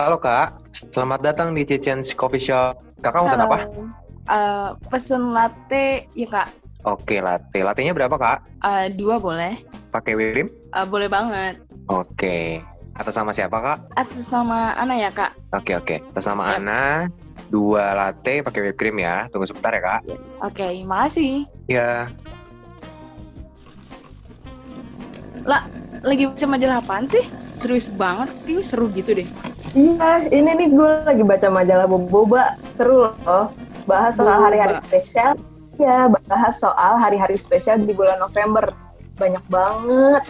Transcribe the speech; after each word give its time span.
Halo 0.00 0.16
kak, 0.16 0.56
selamat 0.96 1.20
datang 1.20 1.52
di 1.52 1.60
Cicens 1.60 2.16
Coffee 2.16 2.40
Shop. 2.40 2.72
Kakak 3.04 3.20
mau 3.20 3.28
pesan 3.28 3.44
apa? 3.44 3.56
Uh, 4.32 4.68
pesen 4.88 5.22
latte 5.36 6.08
ya 6.16 6.24
kak. 6.24 6.48
Oke, 6.88 7.20
latte. 7.20 7.60
Lattenya 7.60 7.92
berapa 7.92 8.16
kak? 8.16 8.48
Uh, 8.64 8.88
dua 8.96 9.20
boleh. 9.20 9.60
Pakai 9.92 10.16
whipped 10.16 10.32
cream? 10.32 10.48
Uh, 10.72 10.88
boleh 10.88 11.04
banget. 11.04 11.60
Oke. 11.92 12.64
Atas 12.96 13.12
nama 13.12 13.28
siapa 13.36 13.60
kak? 13.60 13.92
Atas 13.92 14.24
nama 14.32 14.72
Ana 14.72 14.96
ya 14.96 15.12
kak. 15.12 15.36
Oke 15.52 15.76
oke. 15.76 16.00
Atas 16.16 16.24
nama 16.24 16.48
Yap. 16.48 16.56
Ana, 16.64 16.84
dua 17.52 17.92
latte 17.92 18.40
pakai 18.40 18.72
whipped 18.72 18.80
cream 18.80 18.96
ya. 19.04 19.28
Tunggu 19.28 19.52
sebentar 19.52 19.76
ya 19.76 19.84
kak. 19.84 20.00
Oke, 20.40 20.80
makasih. 20.80 21.44
Ya. 21.68 22.08
Lagi 26.00 26.24
baca 26.24 26.46
majalah 26.48 26.80
apaan 26.80 27.04
sih? 27.04 27.28
Serius 27.60 27.92
banget, 27.92 28.32
ini 28.48 28.64
seru 28.64 28.88
gitu 28.88 29.12
deh. 29.12 29.28
Iya, 29.70 30.26
ini 30.34 30.50
nih 30.58 30.68
gue 30.74 30.90
lagi 31.06 31.22
baca 31.22 31.46
majalah 31.46 31.86
Boba, 31.86 32.58
seru 32.74 33.06
loh. 33.06 33.54
Bahas 33.86 34.18
soal 34.18 34.42
hari-hari 34.42 34.74
spesial. 34.82 35.38
Ya, 35.78 36.10
bahas 36.26 36.58
soal 36.58 36.98
hari-hari 36.98 37.38
spesial 37.38 37.78
di 37.78 37.94
bulan 37.94 38.18
November. 38.18 38.74
Banyak 39.14 39.44
banget. 39.46 40.22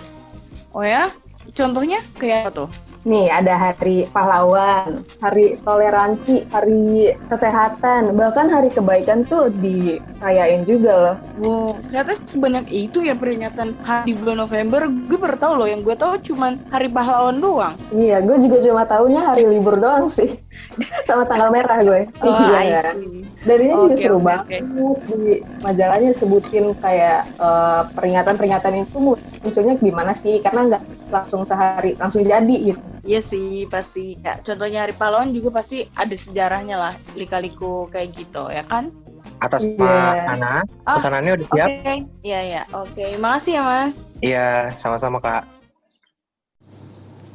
Oh 0.77 0.85
ya? 0.85 1.09
Contohnya 1.55 1.99
kayak 2.17 2.49
apa 2.49 2.51
tuh? 2.65 2.69
Nih, 3.01 3.33
ada 3.33 3.57
hari 3.57 4.05
pahlawan, 4.13 5.01
hari 5.25 5.57
toleransi, 5.65 6.45
hari 6.53 7.17
kesehatan, 7.33 8.13
bahkan 8.13 8.53
hari 8.53 8.69
kebaikan 8.69 9.25
tuh 9.25 9.49
dirayain 9.57 10.69
juga 10.69 10.93
loh. 10.93 11.17
Wow, 11.41 11.81
ternyata 11.89 12.21
sebanyak 12.29 12.69
itu 12.69 13.01
ya 13.01 13.17
peringatan 13.17 13.73
hari 13.89 14.13
bulan 14.13 14.45
November. 14.45 14.85
Gue 15.09 15.17
baru 15.17 15.37
tahu 15.41 15.53
loh, 15.65 15.69
yang 15.73 15.81
gue 15.81 15.97
tahu 15.97 16.21
cuman 16.29 16.61
hari 16.69 16.93
pahlawan 16.93 17.41
doang. 17.41 17.73
Iya, 17.89 18.21
gue 18.21 18.37
juga 18.45 18.57
cuma 18.69 18.83
taunya 18.85 19.33
hari 19.33 19.49
libur 19.49 19.80
doang 19.80 20.05
sih. 20.05 20.37
Sama 21.09 21.24
tanggal 21.24 21.49
merah 21.49 21.80
gue. 21.80 22.05
Oh, 22.21 22.37
iya. 22.61 22.93
Dan 23.41 23.57
ini 23.65 23.73
juga 23.73 23.95
Oke, 23.96 24.02
seru 24.05 24.19
oke, 24.21 24.27
banget 24.29 24.63
di 25.09 25.33
majalahnya 25.65 26.10
sebutin 26.21 26.65
kayak 26.77 27.21
eh, 27.41 27.83
peringatan-peringatan 27.96 28.73
itu 28.85 28.99
munculnya 29.41 29.74
gimana 29.80 30.13
sih? 30.13 30.45
Karena 30.45 30.60
nggak 30.69 30.83
langsung 31.09 31.43
sehari 31.49 31.96
langsung 31.96 32.21
jadi 32.21 32.57
gitu. 32.68 32.80
Iya 33.01 33.21
sih, 33.24 33.65
pasti. 33.65 34.21
Ya, 34.21 34.37
contohnya 34.45 34.85
hari 34.85 34.93
pahlawan 34.93 35.33
juga 35.33 35.57
pasti 35.65 35.88
ada 35.96 36.13
sejarahnya 36.13 36.77
lah. 36.77 36.93
Lika-liku 37.16 37.88
kayak 37.88 38.13
gitu, 38.13 38.52
ya 38.52 38.61
kan? 38.68 38.93
Atas 39.41 39.65
Iya. 39.65 39.73
nama 39.80 40.37
Ana, 40.37 40.52
Ah, 40.85 40.96
pesanannya 41.01 41.33
udah 41.41 41.46
siap? 41.49 41.68
Oke, 41.73 41.95
iya 42.21 42.41
ya. 42.45 42.63
Oke, 42.77 43.16
makasih 43.16 43.57
ya 43.57 43.63
mas. 43.65 43.96
Iya, 44.21 44.49
sama-sama 44.77 45.16
kak. 45.16 45.49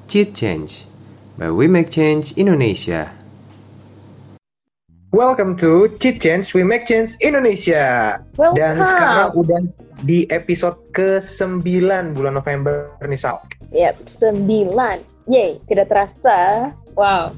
Cheat 0.05 0.37
Change 0.37 0.85
by 1.41 1.49
We 1.49 1.65
Make 1.65 1.89
Change 1.89 2.37
Indonesia. 2.37 3.09
Welcome 5.15 5.55
to 5.63 5.87
Cheat 6.03 6.19
Change, 6.19 6.51
We 6.51 6.67
Make 6.67 6.91
Change 6.91 7.15
Indonesia. 7.23 8.19
Dan 8.35 8.83
sekarang 8.83 9.31
udah 9.31 9.63
di 10.03 10.27
episode 10.27 10.75
ke-9 10.91 11.63
bulan 12.11 12.35
November 12.35 12.91
nih 12.99 13.15
Sal. 13.15 13.39
Yap, 13.71 13.95
sembilan. 14.19 14.99
Yeay, 15.31 15.63
tidak 15.71 15.87
terasa. 15.87 16.67
Wow. 16.99 17.31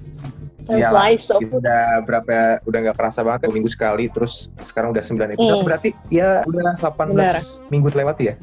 Kita 0.65 1.53
udah 1.53 2.01
berapa 2.01 2.57
udah 2.65 2.79
nggak 2.81 2.97
kerasa 2.97 3.21
banget 3.21 3.53
minggu 3.53 3.69
sekali 3.69 4.09
terus 4.09 4.49
sekarang 4.65 4.91
udah 4.91 5.05
9 5.05 5.37
episode 5.37 5.61
Hmm. 5.61 5.67
berarti 5.69 5.89
ya 6.09 6.41
udah 6.49 6.81
18 6.81 7.13
Benar. 7.13 7.37
minggu 7.69 7.87
terlewat 7.93 8.17
ya 8.17 8.33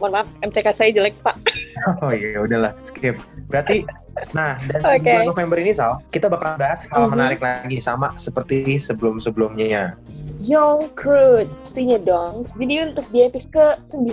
Mohon 0.00 0.10
maaf, 0.16 0.28
MCK 0.42 0.68
saya 0.80 0.90
jelek, 0.90 1.14
Pak. 1.20 1.36
oh 2.02 2.10
iya 2.10 2.40
udahlah 2.40 2.72
skip 2.82 3.20
berarti 3.52 3.84
nah 4.32 4.60
dan 4.60 4.80
Oke. 4.84 5.02
bulan 5.08 5.24
November 5.26 5.56
ini 5.60 5.72
Sal 5.72 5.98
kita 6.12 6.28
bakal 6.28 6.60
bahas 6.60 6.84
hal 6.86 7.08
Mhm. 7.08 7.12
menarik 7.16 7.40
lagi 7.40 7.78
sama 7.80 8.12
seperti 8.20 8.76
sebelum-sebelumnya 8.76 9.96
Young 10.42 10.90
Crude, 10.98 11.46
pastinya 11.70 11.98
dong. 12.02 12.42
Jadi 12.58 12.74
untuk 12.90 13.06
di 13.14 13.18
episode 13.22 13.50
ke-9, 13.54 14.10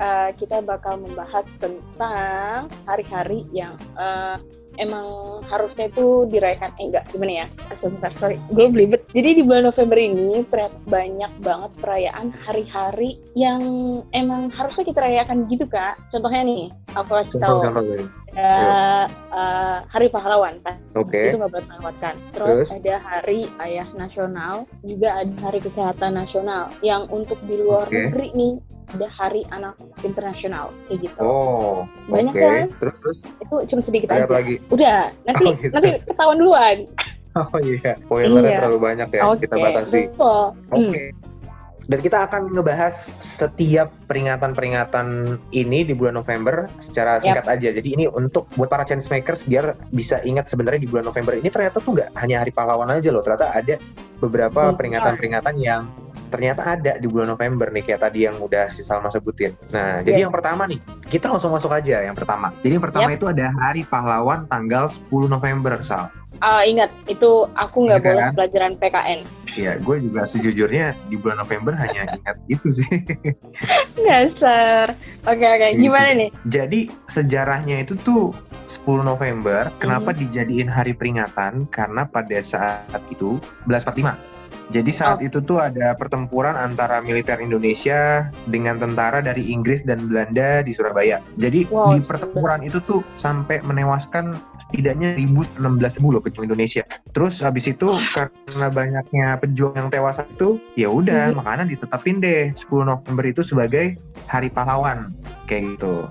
eh, 0.00 0.30
kita 0.40 0.64
bakal 0.64 0.98
membahas 1.04 1.44
tentang 1.60 2.72
hari-hari 2.88 3.44
yang 3.52 3.76
eh, 4.00 4.36
emang 4.80 5.38
harusnya 5.46 5.92
itu 5.92 6.24
dirayakan. 6.32 6.72
Eh, 6.80 6.84
enggak, 6.88 7.04
gimana 7.12 7.32
ya? 7.44 7.46
Sebentar, 7.80 8.10
sorry. 8.16 8.40
Gue 8.52 8.72
belibet. 8.72 9.04
Jadi 9.12 9.40
di 9.40 9.42
bulan 9.44 9.68
November 9.68 9.98
ini 10.00 10.44
ternyata 10.48 10.76
banyak 10.88 11.32
banget 11.44 11.70
perayaan 11.80 12.26
hari-hari 12.44 13.20
yang 13.36 13.60
emang 14.16 14.48
harusnya 14.48 14.84
kita 14.88 15.00
rayakan 15.04 15.44
gitu, 15.52 15.68
Kak. 15.68 16.00
Contohnya 16.08 16.42
nih, 16.44 16.72
aku 16.96 17.10
kasih 17.20 17.38
tahu. 17.40 17.60
ada 18.36 19.08
eh, 19.32 19.78
Hari 19.88 20.08
Pahlawan 20.12 20.54
kan 20.60 20.76
oke 20.92 21.16
itu 21.16 21.36
nggak 21.40 21.52
boleh 21.56 21.66
terlewatkan 21.72 22.14
terus, 22.36 22.68
Terus? 22.68 22.68
ada 22.76 22.94
Hari 23.00 23.40
Ayah 23.64 23.88
Nasional 23.96 24.54
juga 24.84 25.08
ada 25.24 25.34
Hari 25.40 25.60
Kesehatan 25.66 26.14
Nasional 26.14 26.70
yang 26.80 27.10
untuk 27.10 27.34
di 27.42 27.58
luar 27.58 27.84
Oke. 27.84 27.98
negeri 27.98 28.30
nih 28.32 28.52
ada 28.86 29.08
Hari 29.10 29.42
Anak 29.50 29.74
Internasional 30.00 30.70
kayak 30.86 30.98
gitu 31.02 31.18
oh 31.18 31.82
Banyak 32.06 32.30
oke 32.30 32.38
kan? 32.40 32.66
terus 32.78 32.94
terus 33.02 33.18
itu 33.42 33.54
cuma 33.66 33.80
sedikit 33.82 34.08
aja 34.14 34.30
lagi 34.30 34.54
udah 34.70 35.10
nanti 35.26 35.42
Oh, 35.42 35.52
gitu. 35.58 35.72
nanti 35.74 35.88
ketahuan 36.06 36.36
duluan 36.38 36.76
oh 37.42 37.58
iya 37.58 37.92
spoilernya 37.98 38.46
Iya. 38.46 38.58
terlalu 38.62 38.78
banyak 38.78 39.08
ya 39.10 39.22
oke 39.26 39.42
kita 39.42 39.54
batasi 39.58 40.00
Oke. 40.70 40.70
Hmm. 40.70 41.34
Dan 41.86 42.02
kita 42.02 42.26
akan 42.26 42.50
ngebahas 42.50 42.94
setiap 43.22 43.94
peringatan-peringatan 44.10 45.38
ini 45.54 45.86
di 45.86 45.94
bulan 45.94 46.18
November 46.18 46.66
secara 46.82 47.22
singkat 47.22 47.46
aja. 47.46 47.70
Jadi 47.70 47.94
ini 47.94 48.04
untuk 48.10 48.50
buat 48.58 48.66
para 48.66 48.82
chance 48.82 49.06
makers 49.06 49.46
biar 49.46 49.78
bisa 49.94 50.18
ingat 50.26 50.50
sebenarnya 50.50 50.82
di 50.82 50.90
bulan 50.90 51.06
November 51.06 51.38
ini 51.38 51.46
ternyata 51.46 51.78
tuh 51.78 51.94
nggak 51.94 52.10
hanya 52.18 52.42
hari 52.42 52.50
pahlawan 52.50 52.90
aja 52.90 53.14
loh. 53.14 53.22
Ternyata 53.22 53.54
ada 53.54 53.74
beberapa 54.18 54.74
Benar. 54.74 54.76
peringatan-peringatan 54.78 55.54
yang 55.62 55.86
ternyata 56.26 56.74
ada 56.74 56.98
di 56.98 57.06
bulan 57.06 57.38
November 57.38 57.70
nih 57.70 57.86
kayak 57.86 58.10
tadi 58.10 58.26
yang 58.26 58.34
udah 58.42 58.66
si 58.66 58.82
Salma 58.82 59.06
sebutin. 59.06 59.54
Nah, 59.70 60.02
jadi 60.02 60.18
Yes. 60.18 60.24
yang 60.26 60.34
pertama 60.34 60.66
nih, 60.66 60.82
kita 61.06 61.30
langsung 61.30 61.54
masuk 61.54 61.70
aja 61.70 62.02
yang 62.02 62.18
pertama. 62.18 62.50
Jadi 62.66 62.72
yang 62.74 62.84
pertama 62.84 63.14
itu 63.14 63.30
ada 63.30 63.54
Hari 63.54 63.86
Pahlawan 63.86 64.50
tanggal 64.50 64.90
10 64.90 65.30
November, 65.30 65.78
Sal. 65.86 66.10
Ah, 66.38 66.62
ingat 66.62 66.92
itu 67.06 67.30
aku 67.54 67.76
nggak 67.84 68.00
boleh 68.00 68.22
kan? 68.22 68.32
pelajaran 68.34 68.72
PKN 68.76 69.20
Iya, 69.52 69.80
gue 69.80 69.96
juga 69.98 70.20
sejujurnya 70.22 70.92
di 71.06 71.16
bulan 71.16 71.40
November 71.40 71.72
hanya 71.72 72.04
ingat 72.10 72.36
itu 72.52 72.68
sih. 72.74 72.88
dasar 73.98 74.92
oke 75.24 75.40
oke 75.42 75.66
Gitu. 75.72 75.82
gimana 75.82 76.10
nih 76.14 76.30
Jadi 76.46 76.80
sejarahnya 77.06 77.80
itu 77.80 77.96
tuh 77.98 78.36
10 78.66 79.00
November, 79.00 79.70
kenapa 79.76 80.10
Mhm. 80.10 80.18
dijadiin 80.20 80.66
hari 80.66 80.90
peringatan? 80.90 81.70
Karena 81.70 82.02
pada 82.02 82.34
saat 82.42 82.82
itu 83.08 83.38
1145. 83.64 84.18
Jadi 84.66 84.90
saat 84.90 85.22
Oh. 85.22 85.22
itu 85.22 85.38
tuh 85.38 85.62
ada 85.62 85.94
pertempuran 85.94 86.58
antara 86.58 86.98
militer 86.98 87.38
Indonesia 87.38 88.26
dengan 88.44 88.74
tentara 88.76 89.22
dari 89.22 89.46
Inggris 89.46 89.86
dan 89.86 90.10
Belanda 90.10 90.58
di 90.60 90.74
Surabaya. 90.74 91.22
Jadi 91.38 91.70
Wow, 91.70 91.94
di 91.94 92.02
pertempuran 92.02 92.66
itu 92.66 92.82
tuh 92.82 93.06
sampai 93.14 93.62
menewaskan 93.62 94.34
setidaknya 94.68 95.14
1016 95.14 95.96
ribu 95.98 96.08
loh 96.14 96.22
pejuang 96.22 96.50
Indonesia. 96.50 96.82
Terus 97.14 97.38
habis 97.38 97.70
itu 97.70 97.86
karena 98.12 98.66
banyaknya 98.68 99.38
pejuang 99.38 99.74
yang 99.78 99.88
tewas 99.88 100.18
itu, 100.20 100.58
ya 100.74 100.90
udah 100.90 101.32
Mhm. 101.32 101.36
makanya 101.38 101.64
ditetapin 101.70 102.18
deh 102.18 102.50
10 102.58 102.82
November 102.82 103.24
itu 103.26 103.46
sebagai 103.46 103.94
Hari 104.26 104.50
Pahlawan 104.50 105.10
kayak 105.46 105.78
gitu. 105.78 106.10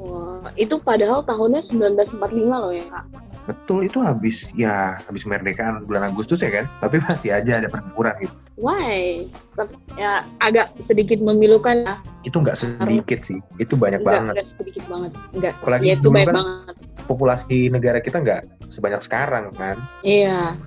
Wah, 0.00 0.52
itu 0.56 0.76
padahal 0.80 1.24
tahunnya 1.24 1.64
1945 1.72 2.56
loh 2.60 2.72
ya 2.72 2.84
kak 2.92 3.04
Betul 3.44 3.84
itu 3.84 4.00
habis 4.00 4.48
ya 4.56 4.96
habis 5.04 5.20
kemerdekaan 5.28 5.84
bulan 5.84 6.08
Agustus 6.08 6.40
ya 6.40 6.48
kan, 6.48 6.64
tapi 6.80 6.96
masih 7.04 7.28
aja 7.36 7.60
ada 7.60 7.68
pertempuran 7.68 8.16
gitu. 8.16 8.32
Why? 8.56 9.28
Tapi 9.52 9.76
ya 10.00 10.24
agak 10.40 10.72
sedikit 10.88 11.20
memilukan 11.20 11.84
lah. 11.84 12.00
Itu 12.24 12.40
nggak 12.40 12.56
sedikit 12.56 13.20
sih, 13.20 13.44
itu 13.60 13.76
banyak 13.76 14.00
Enggak, 14.00 14.16
banget. 14.16 14.32
enggak 14.32 14.46
sedikit 14.64 14.84
banget. 14.88 15.10
Enggak. 15.36 15.52
Apalagi 15.60 15.84
ya 15.84 15.92
itu 15.92 16.00
dulu 16.00 16.14
banyak 16.16 16.24
kan 16.24 16.36
banget. 16.40 16.74
Populasi 17.04 17.68
negara 17.70 18.00
kita 18.00 18.20
nggak 18.20 18.70
sebanyak 18.72 19.00
sekarang 19.04 19.52
kan. 19.54 19.76
Iya. 20.02 20.58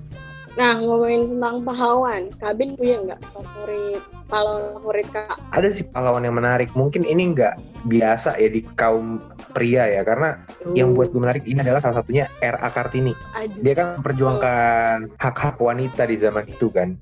Nah, 0.58 0.74
ngomongin 0.82 1.38
tentang 1.38 1.62
pahlawan, 1.62 2.34
Kabin 2.42 2.74
punya 2.74 2.98
nggak 3.06 3.22
favorit 3.30 4.02
pahlawan 4.26 4.74
favorit 4.82 5.08
kak? 5.14 5.38
Ada 5.54 5.70
sih 5.70 5.86
pahlawan 5.86 6.26
yang 6.26 6.34
menarik. 6.34 6.74
Mungkin 6.74 7.06
ini 7.06 7.38
nggak 7.38 7.86
biasa 7.86 8.42
ya 8.42 8.50
di 8.50 8.66
kaum 8.74 9.22
pria 9.54 9.86
ya, 9.86 10.02
karena 10.02 10.42
yang 10.74 10.98
buat 10.98 11.14
gue 11.14 11.22
menarik 11.22 11.46
ini 11.46 11.62
adalah 11.62 11.78
salah 11.78 12.02
satunya 12.02 12.26
R.A. 12.42 12.74
Kartini. 12.74 13.14
Aduh, 13.38 13.62
Dia 13.62 13.74
kan 13.78 13.88
memperjuangkan 14.02 15.14
hak-hak 15.22 15.62
wanita 15.62 16.10
di 16.10 16.16
zaman 16.18 16.50
itu 16.50 16.68
kan. 16.74 16.98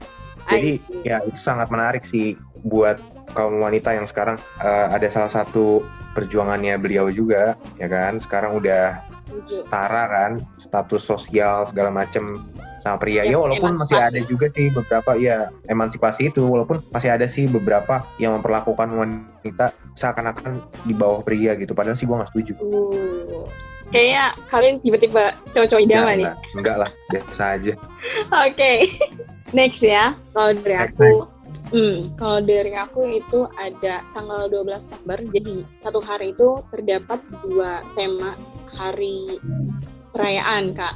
Jadi 0.45 0.77
aduh. 0.77 1.07
ya 1.07 1.17
itu 1.25 1.39
sangat 1.39 1.71
menarik 1.71 2.03
sih 2.03 2.35
buat 2.67 2.99
kaum 3.33 3.63
wanita 3.63 3.95
yang 3.95 4.05
sekarang 4.05 4.35
eh, 4.61 4.87
ada 4.91 5.07
salah 5.09 5.31
satu 5.31 5.81
perjuangannya 6.13 6.77
beliau 6.77 7.07
juga 7.07 7.55
ya 7.79 7.87
kan 7.87 8.19
sekarang 8.19 8.59
udah. 8.59 9.14
Setara 9.47 10.03
kan 10.09 10.31
status 10.57 11.03
sosial 11.03 11.67
segala 11.69 11.91
macem 11.91 12.41
sama 12.85 13.01
pria. 13.01 13.25
Ya 13.25 13.41
walaupun 13.41 13.81
masih 13.81 13.97
emansipasi. 13.97 14.13
ada 14.13 14.19
juga 14.29 14.47
sih 14.47 14.65
beberapa 14.69 15.11
ya 15.17 15.49
emansipasi 15.65 16.29
itu 16.29 16.45
walaupun 16.45 16.85
masih 16.93 17.09
ada 17.09 17.25
sih 17.25 17.49
beberapa 17.49 18.05
yang 18.21 18.37
memperlakukan 18.37 18.93
wanita 18.93 19.73
seakan-akan 19.97 20.61
di 20.85 20.93
bawah 20.93 21.25
pria 21.25 21.57
gitu. 21.57 21.73
Padahal 21.73 21.97
sih 21.97 22.05
gue 22.05 22.13
nggak 22.13 22.29
setuju. 22.29 22.53
Uh, 22.61 23.45
kayaknya 23.89 24.37
kalian 24.53 24.75
tiba-tiba 24.85 25.33
cowok-cowok 25.57 25.81
idaman 25.81 26.15
nih. 26.21 26.29
Enggak, 26.29 26.37
lah, 26.37 26.49
enggak 26.53 26.77
lah, 26.77 26.91
biasa 27.09 27.43
aja. 27.57 27.73
Oke. 28.45 28.71
Next 29.57 29.81
ya. 29.81 30.13
Kalau 30.33 30.51
dari 30.57 30.75
Next, 30.77 30.97
aku, 30.97 31.05
next. 31.05 31.34
Hmm, 31.71 32.17
kalau 32.19 32.39
dari 32.43 32.73
aku 32.75 33.01
itu 33.09 33.47
ada 33.57 34.03
tanggal 34.13 34.49
12 34.49 34.81
November. 34.85 35.19
Jadi 35.31 35.55
satu 35.81 35.99
hari 36.01 36.33
itu 36.35 36.49
terdapat 36.73 37.19
dua 37.45 37.81
tema 37.97 38.31
hari 38.75 39.39
perayaan, 40.11 40.75
Kak. 40.75 40.95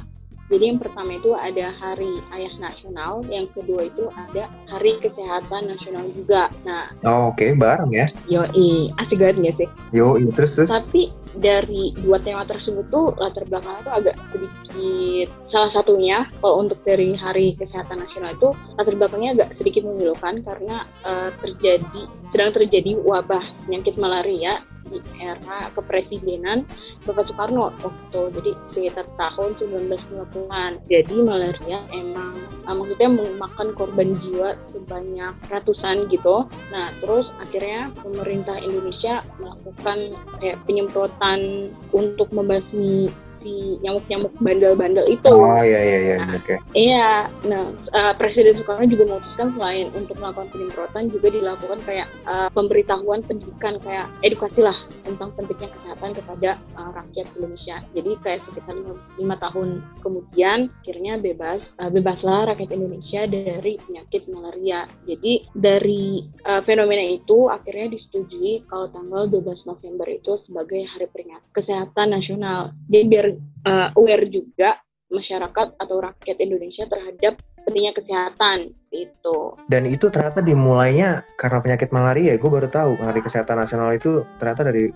Jadi 0.50 0.64
yang 0.66 0.82
pertama 0.82 1.14
itu 1.14 1.30
ada 1.30 1.70
Hari 1.70 2.18
Ayah 2.34 2.54
Nasional, 2.58 3.22
yang 3.30 3.46
kedua 3.54 3.86
itu 3.86 4.10
ada 4.10 4.50
Hari 4.66 4.98
Kesehatan 4.98 5.70
Nasional 5.70 6.04
juga. 6.10 6.50
Nah, 6.66 6.90
Oh, 7.06 7.30
Oke, 7.30 7.54
bareng 7.54 7.94
ya. 7.94 8.10
yoi, 8.26 8.90
asik 8.98 9.22
banget 9.22 9.36
nggak 9.38 9.56
sih? 9.62 9.68
Yo, 9.94 10.18
terus 10.34 10.58
terus. 10.58 10.68
Tapi 10.68 11.06
dari 11.38 11.94
dua 12.02 12.18
tema 12.18 12.42
tersebut 12.42 12.90
tuh 12.90 13.14
latar 13.14 13.46
belakangnya 13.46 13.86
tuh 13.86 13.94
agak 13.94 14.14
sedikit 14.34 15.28
salah 15.46 15.70
satunya 15.70 16.26
kalau 16.42 16.66
untuk 16.66 16.82
dari 16.82 17.14
Hari 17.14 17.54
Kesehatan 17.54 18.02
Nasional 18.02 18.34
itu 18.34 18.50
latar 18.74 18.94
belakangnya 18.98 19.30
agak 19.38 19.48
sedikit 19.54 19.86
memilukan 19.86 20.42
karena 20.42 20.82
eh, 21.06 21.30
terjadi 21.38 22.02
sedang 22.34 22.50
terjadi 22.50 22.92
wabah 23.06 23.44
penyakit 23.66 23.94
malaria 23.94 24.58
di 24.90 24.98
era 25.22 25.70
kepresidenan 25.72 26.66
Bapak 27.06 27.30
Soekarno 27.30 27.70
waktu 27.80 28.20
jadi 28.36 28.50
sekitar 28.74 29.06
tahun 29.16 29.56
1950-an. 29.56 30.82
Jadi 30.90 31.16
malaria 31.22 31.78
emang 31.94 32.34
eh, 32.66 32.74
maksudnya 32.74 33.08
memakan 33.08 33.68
korban 33.78 34.12
jiwa 34.18 34.58
sebanyak 34.74 35.32
ratusan 35.48 36.10
gitu. 36.10 36.44
Nah, 36.74 36.90
terus 37.00 37.30
akhirnya 37.38 37.94
pemerintah 38.02 38.58
Indonesia 38.58 39.22
melakukan 39.38 39.98
kayak 40.42 40.58
penyemprotan 40.66 41.70
untuk 41.94 42.28
membasmi 42.34 43.08
si 43.40 43.80
nyamuk-nyamuk 43.80 44.32
bandel-bandel 44.40 45.06
itu. 45.08 45.32
Oh 45.32 45.60
iya 45.60 45.80
iya 45.80 45.98
iya, 46.00 46.16
oke. 46.36 46.54
Iya, 46.76 47.10
nah 47.48 47.64
eh, 47.72 48.12
Presiden 48.16 48.56
Soekarno 48.56 48.86
juga 48.86 49.04
memutuskan 49.10 49.48
selain 49.56 49.86
untuk 49.96 50.16
melakukan 50.20 50.48
penyemprotan 50.52 51.04
juga 51.08 51.28
dilakukan 51.32 51.78
kayak 51.84 52.06
eh, 52.28 52.48
pemberitahuan 52.52 53.20
pendidikan 53.24 53.74
kayak 53.80 54.06
edukasi 54.20 54.60
lah 54.60 54.76
tentang 55.04 55.32
pentingnya 55.34 55.68
kesehatan 55.72 56.10
kepada 56.16 56.50
eh, 56.56 56.90
rakyat 56.94 57.26
Indonesia. 57.36 57.76
Jadi 57.96 58.10
kayak 58.20 58.40
sekitar 58.46 58.74
lima, 59.18 59.36
tahun 59.40 59.80
kemudian 60.04 60.68
akhirnya 60.84 61.16
bebas 61.16 61.60
eh, 61.80 61.90
bebaslah 61.90 62.52
rakyat 62.54 62.70
Indonesia 62.76 63.24
dari 63.26 63.80
penyakit 63.80 64.28
malaria. 64.28 64.84
Jadi 65.08 65.48
dari 65.56 66.24
eh, 66.24 66.62
fenomena 66.64 67.04
itu 67.08 67.48
akhirnya 67.48 67.96
disetujui 67.96 68.68
kalau 68.68 68.86
tanggal 68.92 69.26
12 69.26 69.68
November 69.68 70.06
itu 70.06 70.36
sebagai 70.44 70.84
hari 70.86 71.06
peringatan 71.08 71.48
kesehatan 71.50 72.08
nasional. 72.14 72.72
Jadi 72.90 73.04
biar 73.06 73.26
eh, 73.38 73.88
aware 73.94 74.26
juga 74.30 74.80
masyarakat 75.10 75.68
atau 75.76 75.96
rakyat 75.98 76.38
Indonesia 76.38 76.86
terhadap 76.86 77.34
pentingnya 77.66 77.92
kesehatan 77.92 78.72
itu. 78.94 79.38
Dan 79.66 79.90
itu 79.90 80.06
ternyata 80.08 80.40
dimulainya 80.40 81.26
karena 81.36 81.58
penyakit 81.60 81.90
malaria. 81.90 82.38
Gue 82.38 82.50
baru 82.50 82.70
tahu 82.70 82.94
hari 83.02 83.20
kesehatan 83.20 83.58
nasional 83.58 83.90
itu 83.92 84.22
ternyata 84.38 84.70
dari 84.70 84.94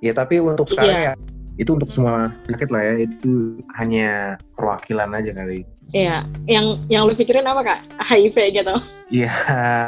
ya 0.00 0.12
tapi 0.16 0.40
untuk 0.40 0.68
sekarang 0.68 1.12
ya 1.12 1.14
itu 1.54 1.70
untuk 1.76 1.90
semua 1.92 2.32
penyakit 2.46 2.68
lah 2.72 2.82
ya 2.82 2.94
itu 3.06 3.62
hanya 3.78 4.36
perwakilan 4.54 5.10
aja 5.16 5.32
kali. 5.32 5.62
Iya, 5.92 6.26
yang 6.48 6.80
yang 6.88 7.04
lu 7.04 7.14
pikirin 7.14 7.44
apa 7.44 7.60
kak? 7.60 7.80
HIV 8.00 8.36
gitu. 8.54 8.74
Iya 9.12 9.30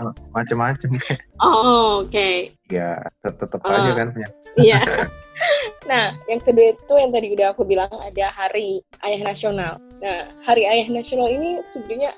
macem-macem 0.37 0.93
Oh, 1.41 2.05
oke. 2.05 2.53
ya 2.69 3.01
tetap 3.23 3.61
Ah. 3.65 3.81
aja 3.81 3.93
kan 3.95 4.09
penyakit. 4.13 4.37
Iya. 4.59 4.81
nah, 5.91 6.15
yang 6.27 6.41
kedua 6.43 6.75
itu 6.75 6.93
yang 6.95 7.11
tadi 7.11 7.27
udah 7.33 7.47
aku 7.53 7.63
bilang 7.65 7.91
ada 7.91 8.27
Hari 8.31 8.83
Ayah 9.03 9.21
Nasional. 9.25 9.73
Nah, 9.99 10.31
Hari 10.45 10.63
Ayah 10.67 10.89
Nasional 10.91 11.29
ini 11.31 11.63
sebenarnya 11.73 12.11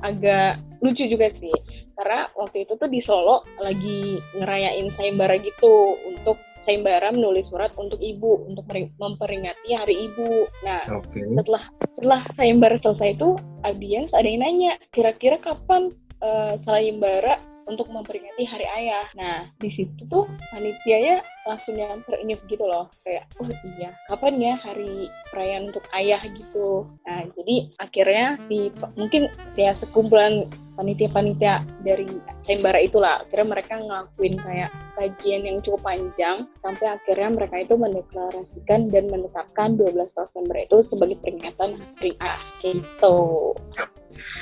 agak 0.00 0.60
lucu 0.80 1.04
juga 1.06 1.28
sih. 1.36 1.52
Karena 1.96 2.28
waktu 2.36 2.68
itu 2.68 2.76
tuh 2.76 2.88
di 2.88 3.00
Solo 3.00 3.40
lagi 3.56 4.20
ngerayain 4.36 4.92
sayembara 4.92 5.40
gitu 5.40 5.96
untuk 6.04 6.36
sayembara 6.66 7.14
menulis 7.14 7.46
surat 7.48 7.70
untuk 7.78 7.96
ibu 8.02 8.44
untuk 8.50 8.66
memperingati 8.98 9.70
Hari 9.72 9.96
Ibu. 10.10 10.30
Nah, 10.66 10.82
Oke. 10.98 11.22
setelah 11.22 11.64
setelah 11.96 12.20
sayembara 12.36 12.76
selesai 12.82 13.16
itu 13.16 13.38
audiens 13.64 14.10
ada 14.12 14.26
yang 14.26 14.42
nanya 14.42 14.72
kira-kira 14.92 15.38
kapan 15.40 15.94
eh, 16.20 16.54
sayembara 16.66 17.38
untuk 17.66 17.90
memperingati 17.90 18.46
Hari 18.46 18.66
Ayah. 18.66 19.06
Nah 19.18 19.50
di 19.58 19.70
situ 19.74 20.06
tuh 20.06 20.24
panitianya 20.54 21.20
langsung 21.46 21.78
yang 21.78 22.02
terinif 22.02 22.42
gitu 22.50 22.66
loh 22.66 22.90
kayak 23.06 23.26
oh 23.38 23.46
iya 23.78 23.94
kapan 24.10 24.34
ya 24.42 24.54
hari 24.58 25.10
perayaan 25.30 25.70
untuk 25.70 25.84
ayah 25.94 26.22
gitu. 26.26 26.86
Nah 27.06 27.26
jadi 27.34 27.56
akhirnya 27.78 28.26
di 28.50 28.70
mungkin 28.98 29.30
ya 29.54 29.74
sekumpulan 29.78 30.46
panitia-panitia 30.76 31.64
dari 31.80 32.04
sayembara 32.44 32.78
itulah 32.84 33.24
akhirnya 33.24 33.48
mereka 33.48 33.80
ngelakuin 33.80 34.36
kayak 34.36 34.70
kajian 34.94 35.42
yang 35.48 35.58
cukup 35.64 35.80
panjang 35.80 36.44
sampai 36.60 36.86
akhirnya 37.00 37.28
mereka 37.32 37.56
itu 37.64 37.74
mendeklarasikan 37.74 38.80
dan 38.92 39.04
menetapkan 39.08 39.74
12 39.80 39.96
November 39.96 40.56
itu 40.60 40.76
sebagai 40.92 41.16
peringatan 41.24 41.80
hari 41.96 42.12
ayah 42.20 42.42
gitu. 42.60 43.16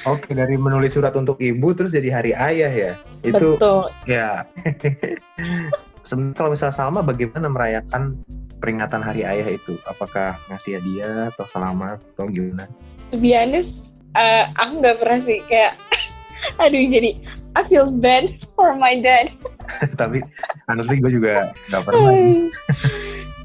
Oke 0.05 0.37
dari 0.37 0.61
menulis 0.61 0.93
surat 0.93 1.17
untuk 1.17 1.41
ibu 1.41 1.73
terus 1.73 1.97
jadi 1.97 2.13
hari 2.13 2.33
ayah 2.37 2.73
ya. 2.73 2.93
Itu 3.25 3.57
Betul. 3.57 3.89
ya. 4.05 4.45
Sebenarnya 6.09 6.37
kalau 6.37 6.53
misalnya 6.53 6.77
Salma 6.77 7.01
bagaimana 7.01 7.49
merayakan 7.49 8.21
peringatan 8.61 9.01
hari 9.01 9.25
ayah 9.25 9.49
itu? 9.49 9.81
Apakah 9.89 10.37
ngasih 10.53 10.77
hadiah 10.77 11.33
atau 11.33 11.49
selamat 11.49 12.05
atau 12.13 12.29
gimana? 12.29 12.69
Be 13.17 13.33
honest, 13.33 13.73
eh, 14.13 14.45
aku 14.61 14.85
nggak 14.85 14.97
pernah 15.01 15.19
sih 15.25 15.41
kayak 15.49 15.73
aduh 16.63 16.85
jadi 16.93 17.11
I 17.57 17.63
feel 17.71 17.89
bad 17.89 18.45
for 18.53 18.77
my 18.77 19.01
dad. 19.01 19.33
Tapi 20.01 20.21
honestly 20.69 21.01
gue 21.01 21.17
juga 21.17 21.57
nggak 21.73 21.83
pernah 21.89 22.13
sih. 22.13 22.53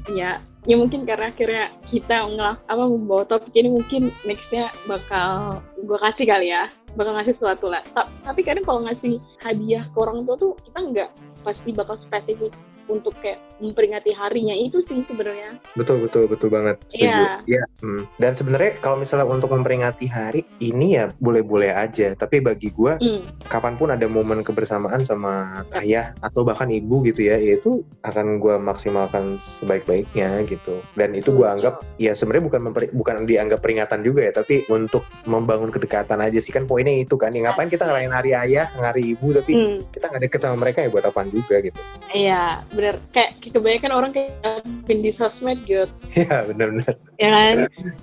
Ya, 0.08 0.40
ya 0.64 0.74
mungkin 0.78 1.04
karena 1.04 1.28
akhirnya 1.28 1.68
kita 1.92 2.24
ngelak 2.24 2.58
apa 2.64 2.82
membawa 2.86 3.24
topik 3.28 3.52
ini 3.52 3.68
mungkin 3.74 4.08
nextnya 4.24 4.72
bakal 4.88 5.60
gue 5.76 5.98
kasih 6.00 6.24
kali 6.24 6.48
ya, 6.48 6.70
bakal 6.96 7.12
ngasih 7.18 7.34
sesuatu 7.36 7.68
lah. 7.68 7.84
Ta- 7.92 8.08
Tapi 8.24 8.40
kadang 8.40 8.64
kalau 8.64 8.80
ngasih 8.88 9.20
hadiah 9.44 9.84
ke 9.84 9.96
orang 10.00 10.24
tua 10.24 10.36
tuh 10.38 10.52
kita 10.64 10.78
nggak 10.80 11.10
pasti 11.44 11.70
bakal 11.72 11.96
spesifik 12.04 12.52
untuk 12.90 13.14
kayak 13.22 13.38
memperingati 13.60 14.10
harinya 14.16 14.56
itu 14.56 14.82
sih 14.88 15.04
sebenarnya. 15.06 15.56
Betul 15.78 16.02
betul 16.04 16.26
betul 16.26 16.50
banget. 16.50 16.76
Iya. 16.96 17.38
Ya. 17.46 17.64
hmm. 17.84 18.08
Dan 18.18 18.32
sebenarnya 18.34 18.80
kalau 18.82 18.98
misalnya 18.98 19.28
untuk 19.28 19.52
memperingati 19.52 20.10
hari 20.10 20.42
ini 20.58 20.98
ya 20.98 21.14
boleh-boleh 21.22 21.70
aja. 21.70 22.12
Tapi 22.18 22.42
bagi 22.42 22.72
gue 22.74 22.92
Hmm, 23.00 23.22
kapan 23.46 23.78
pun 23.78 23.88
ada 23.92 24.04
momen 24.10 24.42
kebersamaan 24.42 25.04
sama 25.06 25.64
ayah 25.78 26.12
atau 26.20 26.42
bahkan 26.42 26.68
ibu 26.68 27.00
gitu 27.06 27.28
ya, 27.28 27.38
itu 27.38 27.86
akan 28.02 28.42
gue 28.42 28.58
maksimalkan 28.58 29.38
sebaik-baiknya 29.40 30.42
gitu. 30.48 30.82
Dan 30.98 31.14
itu 31.14 31.30
gue 31.32 31.46
anggap 31.46 31.84
ya 31.96 32.12
sebenarnya 32.12 32.44
bukan 32.50 32.60
memperi- 32.66 32.92
bukan 32.92 33.24
dianggap 33.24 33.62
peringatan 33.62 34.02
juga 34.02 34.26
ya, 34.26 34.32
tapi 34.34 34.66
untuk 34.68 35.06
membangun 35.24 35.70
kedekatan 35.70 36.18
aja 36.18 36.40
sih 36.42 36.50
kan 36.50 36.66
poinnya 36.66 36.92
itu 36.92 37.14
kan. 37.14 37.30
Ya 37.30 37.46
ngapain 37.46 37.70
kita 37.70 37.86
ngerayain 37.86 38.12
hari 38.12 38.30
ayah, 38.34 38.66
hari 38.74 39.14
ibu 39.14 39.32
tapi 39.32 39.52
hmm. 39.54 39.78
kita 39.94 40.04
nggak 40.10 40.22
deket 40.26 40.40
sama 40.42 40.56
mereka 40.58 40.78
ya 40.84 40.88
buat 40.90 41.04
apaan 41.06 41.28
juga 41.30 41.62
gitu. 41.62 41.80
Iya, 42.10 42.64
bener. 42.80 42.96
Kayak 43.12 43.30
kayak 43.38 43.52
kebanyakan 43.52 43.90
orang 43.92 44.10
kayak 44.10 44.32
upin 44.64 44.98
di 45.00 45.10
sosmed 45.14 45.60
gitu, 45.62 45.84
Iya 46.16 46.48
benar-benar. 46.48 46.94
ya 47.20 47.28
kan? 47.28 47.56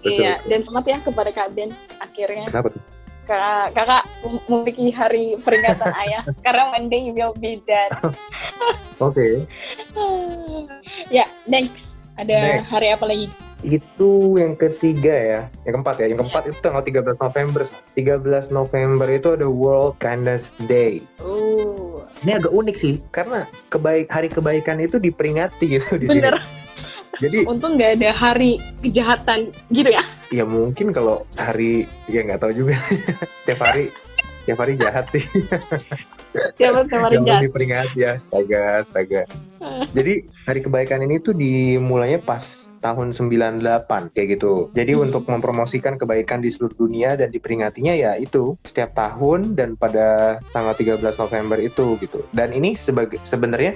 Iya. 0.05 0.33
Dan 0.45 0.59
selamat 0.63 0.85
ya 0.85 0.97
kepada 1.01 1.29
Kak 1.33 1.49
Ben. 1.57 1.73
Akhirnya 1.97 2.45
Kenapa 2.47 2.69
tuh? 2.69 2.83
Kak, 3.27 3.75
kakak 3.75 4.03
mem- 4.23 4.45
memiliki 4.47 4.87
hari 4.95 5.35
peringatan 5.43 5.91
ayah. 6.07 6.23
Karena 6.39 6.71
one 6.71 6.87
day 6.87 7.03
you 7.03 7.11
will 7.11 7.35
be 7.35 7.59
dead. 7.67 7.91
Oke. 9.03 9.43
ya, 11.17 11.27
next. 11.43 11.75
Ada 12.17 12.33
Next. 12.63 12.67
hari 12.71 12.87
apa 12.89 13.05
lagi? 13.05 13.27
Itu 13.65 14.37
yang 14.37 14.53
ketiga 14.53 15.13
ya, 15.13 15.41
yang 15.65 15.81
keempat 15.81 15.95
ya. 15.97 16.05
Yang 16.13 16.19
keempat 16.25 16.43
itu 16.53 16.57
tanggal 16.61 16.83
13 16.85 17.17
November. 17.17 17.61
13 17.97 18.53
November 18.53 19.07
itu 19.09 19.27
ada 19.33 19.47
World 19.49 19.97
Kindness 19.97 20.53
Day. 20.69 21.01
Oh, 21.17 22.05
Ini 22.21 22.37
agak 22.37 22.53
unik 22.53 22.75
sih, 22.77 22.95
karena 23.09 23.49
kebaik 23.73 24.09
hari 24.09 24.29
kebaikan 24.29 24.77
itu 24.77 25.01
diperingati 25.01 25.77
gitu 25.77 25.97
di 25.97 26.05
bener. 26.05 26.37
sini. 26.37 26.65
Jadi 27.17 27.37
Untung 27.49 27.81
nggak 27.81 27.97
ada 27.97 28.13
hari 28.13 28.61
kejahatan 28.85 29.49
gitu 29.73 29.89
ya. 29.89 30.05
ya 30.29 30.45
mungkin 30.45 30.93
kalau 30.93 31.25
hari 31.33 31.89
ya 32.05 32.21
nggak 32.21 32.45
tahu 32.45 32.53
juga. 32.53 32.77
setiap 33.41 33.65
hari 33.65 33.89
setiap 34.45 34.57
hari 34.61 34.73
jahat 34.77 35.05
sih. 35.09 35.25
Siapa 36.61 36.85
jahat? 36.93 37.41
diperingati 37.41 38.05
ya, 38.05 38.21
astaga, 38.21 38.85
astaga. 38.85 39.25
Jadi 39.97 40.29
hari 40.45 40.59
kebaikan 40.61 41.01
ini 41.01 41.17
tuh 41.17 41.33
dimulainya 41.33 42.21
pas 42.21 42.66
tahun 42.79 43.13
98 43.13 44.13
kayak 44.13 44.37
gitu. 44.37 44.69
Jadi 44.73 44.93
Hmm. 44.93 45.09
untuk 45.09 45.23
mempromosikan 45.27 45.97
kebaikan 45.97 46.39
di 46.39 46.53
seluruh 46.53 46.77
dunia 46.77 47.17
dan 47.17 47.33
diperingatinya 47.33 47.93
ya 47.97 48.13
itu 48.17 48.55
setiap 48.63 48.93
tahun 48.93 49.57
dan 49.57 49.73
pada 49.75 50.39
tanggal 50.53 50.73
13 50.77 51.17
November 51.17 51.57
itu 51.57 51.97
gitu. 51.99 52.23
Dan 52.31 52.53
ini 52.53 52.77
sebagai 52.77 53.17
sebenarnya 53.25 53.75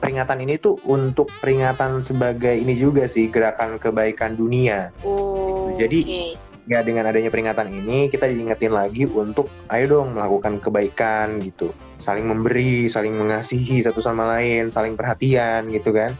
peringatan 0.00 0.38
ini 0.42 0.56
tuh 0.56 0.80
untuk 0.88 1.28
peringatan 1.44 2.00
sebagai 2.00 2.56
ini 2.56 2.78
juga 2.78 3.04
sih 3.04 3.28
gerakan 3.28 3.76
kebaikan 3.76 4.38
dunia. 4.38 4.94
Oh, 5.04 5.74
Jadi- 5.76 6.04
oke. 6.04 6.48
Ya 6.68 6.84
dengan 6.84 7.08
adanya 7.08 7.32
peringatan 7.32 7.72
ini 7.72 8.12
kita 8.12 8.28
diingetin 8.28 8.76
lagi 8.76 9.08
untuk 9.08 9.48
ayo 9.72 9.88
dong 9.88 10.12
melakukan 10.12 10.60
kebaikan 10.60 11.40
gitu. 11.40 11.72
Saling 11.96 12.28
memberi, 12.28 12.84
saling 12.92 13.16
mengasihi 13.16 13.80
satu 13.80 14.04
sama 14.04 14.28
lain, 14.36 14.68
saling 14.68 14.92
perhatian 14.92 15.72
gitu 15.72 15.96
kan. 15.96 16.12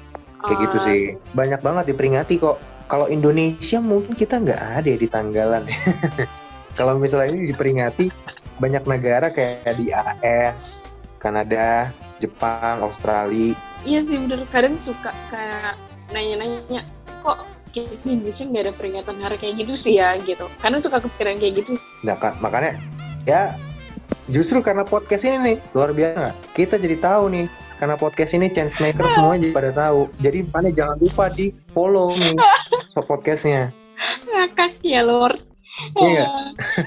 Kayak 0.44 0.58
gitu 0.68 0.76
Ah, 0.78 0.84
sih. 0.86 1.00
Banyak 1.34 1.60
banget 1.60 1.84
diperingati 1.90 2.34
kok. 2.38 2.56
Kalau 2.88 3.06
Indonesia 3.10 3.78
mungkin 3.82 4.16
kita 4.16 4.40
nggak 4.40 4.62
ada 4.80 4.92
di 4.96 5.08
tanggalan. 5.10 5.64
Kalau 6.78 6.94
misalnya 6.96 7.34
ini 7.34 7.50
diperingati 7.50 8.06
banyak 8.62 8.86
negara 8.86 9.28
kayak 9.34 9.76
di 9.76 9.90
AS, 9.90 10.86
Kanada, 11.18 11.90
Jepang, 12.22 12.82
Australia. 12.82 13.54
Iya 13.82 14.02
sih 14.06 14.16
bener 14.26 14.42
kadang 14.50 14.78
suka 14.86 15.10
kayak 15.30 15.74
nanya-nanya 16.10 16.82
kok 17.22 17.42
di 17.74 17.84
Indonesia 18.06 18.42
nggak 18.46 18.62
ada 18.64 18.72
peringatan 18.74 19.16
hari 19.22 19.36
kayak 19.38 19.54
gitu 19.62 19.72
sih 19.82 19.98
ya 19.98 20.16
gitu. 20.22 20.46
Karena 20.62 20.78
suka 20.82 21.02
kepikiran 21.02 21.38
kayak 21.38 21.54
gitu. 21.62 21.72
Nah, 22.06 22.16
Kak, 22.18 22.38
makanya 22.42 22.78
ya 23.26 23.54
justru 24.32 24.62
karena 24.64 24.82
podcast 24.86 25.26
ini 25.26 25.36
nih 25.42 25.56
luar 25.76 25.90
biasa? 25.92 26.32
Kita 26.54 26.80
jadi 26.80 26.96
tahu 26.98 27.24
nih 27.34 27.46
karena 27.78 27.94
podcast 27.94 28.34
ini 28.34 28.50
chance 28.50 28.76
maker 28.82 29.06
semua 29.14 29.38
jadi 29.38 29.54
pada 29.54 29.70
tahu. 29.70 30.10
Jadi 30.18 30.44
mana 30.50 30.68
jangan 30.74 30.98
lupa 30.98 31.30
di 31.30 31.54
follow 31.70 32.12
nih 32.18 32.34
so 32.92 33.00
podcastnya. 33.06 33.70
Ngakak 34.26 34.82
ya 34.82 35.06
Lord. 35.06 35.38
Iya. 35.94 36.26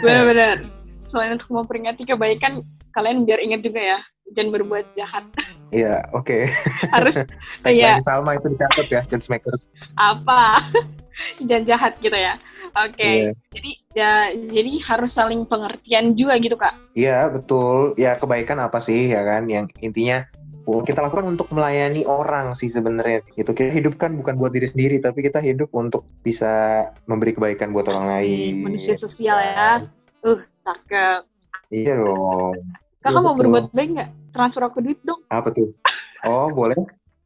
Benar-benar. 0.03 0.67
Selain 1.12 1.36
untuk 1.39 1.50
memperingati 1.51 2.03
kebaikan, 2.07 2.60
kalian 2.95 3.24
biar 3.27 3.39
ingat 3.43 3.63
juga 3.63 3.79
ya, 3.79 4.00
jangan 4.36 4.51
berbuat 4.55 4.86
jahat. 4.95 5.27
Iya, 5.71 6.03
oke. 6.12 6.48
Harus 6.91 7.15
Tagline 7.63 8.00
Iya. 8.00 8.03
Salma 8.03 8.36
itu 8.36 8.48
dicatat 8.51 8.88
ya, 8.91 9.01
chance 9.07 9.27
makers. 9.31 9.71
apa? 9.95 10.71
jangan 11.48 11.63
jahat 11.67 11.95
gitu 12.00 12.15
ya. 12.15 12.36
Oke. 12.75 13.03
Iya. 13.03 13.31
Jadi 13.51 13.71
ya 13.91 14.12
jadi 14.48 14.71
harus 14.88 15.12
saling 15.12 15.43
pengertian 15.48 16.15
juga 16.15 16.39
gitu 16.39 16.55
kak. 16.55 16.75
Iya, 16.95 17.27
betul. 17.27 17.95
Ya 18.00 18.15
kebaikan 18.15 18.60
apa 18.63 18.79
sih 18.79 19.12
ya 19.12 19.24
kan? 19.24 19.48
Yang 19.48 19.75
intinya 19.83 20.24
kita 20.65 21.00
lakukan 21.01 21.36
untuk 21.38 21.48
melayani 21.53 22.06
orang 22.06 22.53
sih 22.53 22.70
sebenarnya. 22.70 23.22
Itu 23.38 23.51
kita 23.51 23.74
hidup 23.74 23.98
kan 23.98 24.13
bukan 24.18 24.38
buat 24.38 24.53
diri 24.53 24.68
sendiri, 24.70 25.01
tapi 25.01 25.25
kita 25.25 25.41
hidup 25.41 25.74
untuk 25.74 26.06
bisa 26.22 26.86
memberi 27.10 27.34
kebaikan 27.34 27.74
buat 27.74 27.89
orang 27.89 28.08
lain. 28.18 28.53
Manusia 28.65 28.96
sosial 29.01 29.38
ya. 29.38 29.86
Uh, 30.22 30.39
cakep. 30.65 31.25
Iya 31.72 31.94
dong. 31.98 32.56
Kakak 33.01 33.18
Iya, 33.18 33.25
mau 33.25 33.34
betul. 33.34 33.41
berbuat 33.41 33.65
baik 33.74 33.89
nggak? 33.98 34.10
Transfer 34.32 34.63
aku 34.63 34.80
duit 34.86 35.00
dong. 35.01 35.22
Apa 35.34 35.50
tuh? 35.50 35.74
Oh, 36.22 36.53
boleh. 36.53 36.77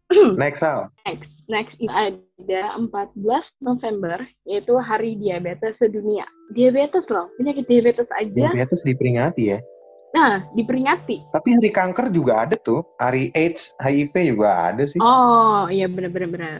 Next, 0.39 0.63
Sal. 0.63 0.87
Next, 1.03 1.29
next 1.49 1.75
ada 1.89 2.61
14 2.79 3.17
November, 3.59 4.21
yaitu 4.47 4.73
Hari 4.77 5.17
Diabetes 5.19 5.75
Sedunia. 5.81 6.23
Diabetes 6.53 7.03
loh, 7.09 7.27
penyakit 7.35 7.65
diabetes 7.65 8.07
aja. 8.13 8.31
Diabetes 8.53 8.85
diperingati 8.85 9.43
ya. 9.51 9.59
Nah, 10.13 10.45
diperingati. 10.53 11.31
Tapi 11.33 11.57
hari 11.57 11.69
kanker 11.73 12.11
juga 12.11 12.45
ada 12.45 12.55
tuh. 12.59 12.83
Hari 12.99 13.31
AIDS, 13.33 13.73
HIV 13.79 14.35
juga 14.35 14.71
ada 14.71 14.83
sih. 14.85 14.99
Oh, 15.01 15.65
iya 15.71 15.89
benar-benar 15.89 16.29
benar. 16.29 16.59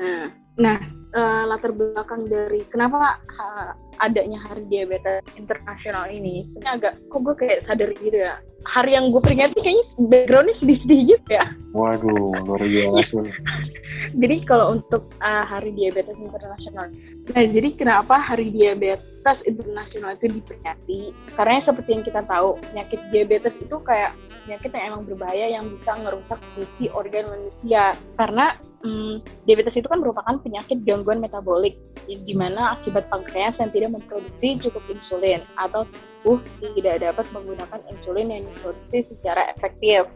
Nah, 0.00 0.39
nah 0.60 0.76
eh, 1.16 1.42
latar 1.48 1.72
belakang 1.72 2.28
dari 2.28 2.62
kenapa 2.70 3.18
ha- 3.18 3.74
adanya 4.00 4.40
Hari 4.48 4.64
Diabetes 4.72 5.20
Internasional 5.36 6.08
ini, 6.08 6.48
sebenarnya 6.50 6.72
agak 6.80 6.92
kok 7.12 7.20
gue 7.20 7.34
kayak 7.36 7.58
sadar 7.68 7.90
gitu 8.00 8.16
ya. 8.16 8.40
Hari 8.68 8.92
yang 8.92 9.08
gue 9.12 9.20
peringati 9.24 9.56
kayaknya 9.60 9.84
backgroundnya 10.08 10.54
sedih-sedih 10.60 11.00
gitu 11.16 11.30
ya. 11.32 11.46
Waduh, 11.72 12.32
luar 12.44 12.60
biasa. 12.64 13.24
Jadi 14.20 14.36
kalau 14.48 14.80
untuk 14.80 15.06
uh, 15.20 15.44
Hari 15.46 15.70
Diabetes 15.76 16.16
Internasional, 16.18 16.88
nah 17.30 17.44
jadi 17.46 17.68
kenapa 17.78 18.18
Hari 18.18 18.50
Diabetes 18.50 19.38
Internasional 19.46 20.18
itu 20.18 20.40
diperingati? 20.40 21.00
Karena 21.36 21.62
seperti 21.62 21.88
yang 21.94 22.04
kita 22.04 22.22
tahu, 22.26 22.58
penyakit 22.72 23.00
diabetes 23.14 23.54
itu 23.60 23.76
kayak 23.86 24.16
penyakit 24.44 24.70
yang 24.72 24.84
emang 24.96 25.02
berbahaya 25.06 25.46
yang 25.60 25.64
bisa 25.68 25.92
ngerusak 26.00 26.40
fungsi 26.56 26.86
organ 26.90 27.28
manusia. 27.28 27.94
Karena 28.18 28.56
hmm, 28.84 29.24
diabetes 29.44 29.76
itu 29.76 29.88
kan 29.88 30.00
merupakan 30.00 30.36
penyakit 30.40 30.82
gangguan 30.84 31.20
metabolik, 31.20 31.76
di 32.06 32.34
mana 32.34 32.76
akibat 32.76 33.06
pankreas 33.12 33.56
yang 33.60 33.70
tidak 33.72 33.90
memproduksi 34.00 34.58
cukup 34.68 34.82
insulin 34.90 35.40
atau 35.56 35.84
tubuh 36.24 36.40
tidak 36.76 37.00
dapat 37.00 37.26
menggunakan 37.32 37.80
insulin 37.92 38.28
yang 38.28 38.42
diproduksi 38.44 38.98
secara 39.08 39.48
efektif. 39.56 40.08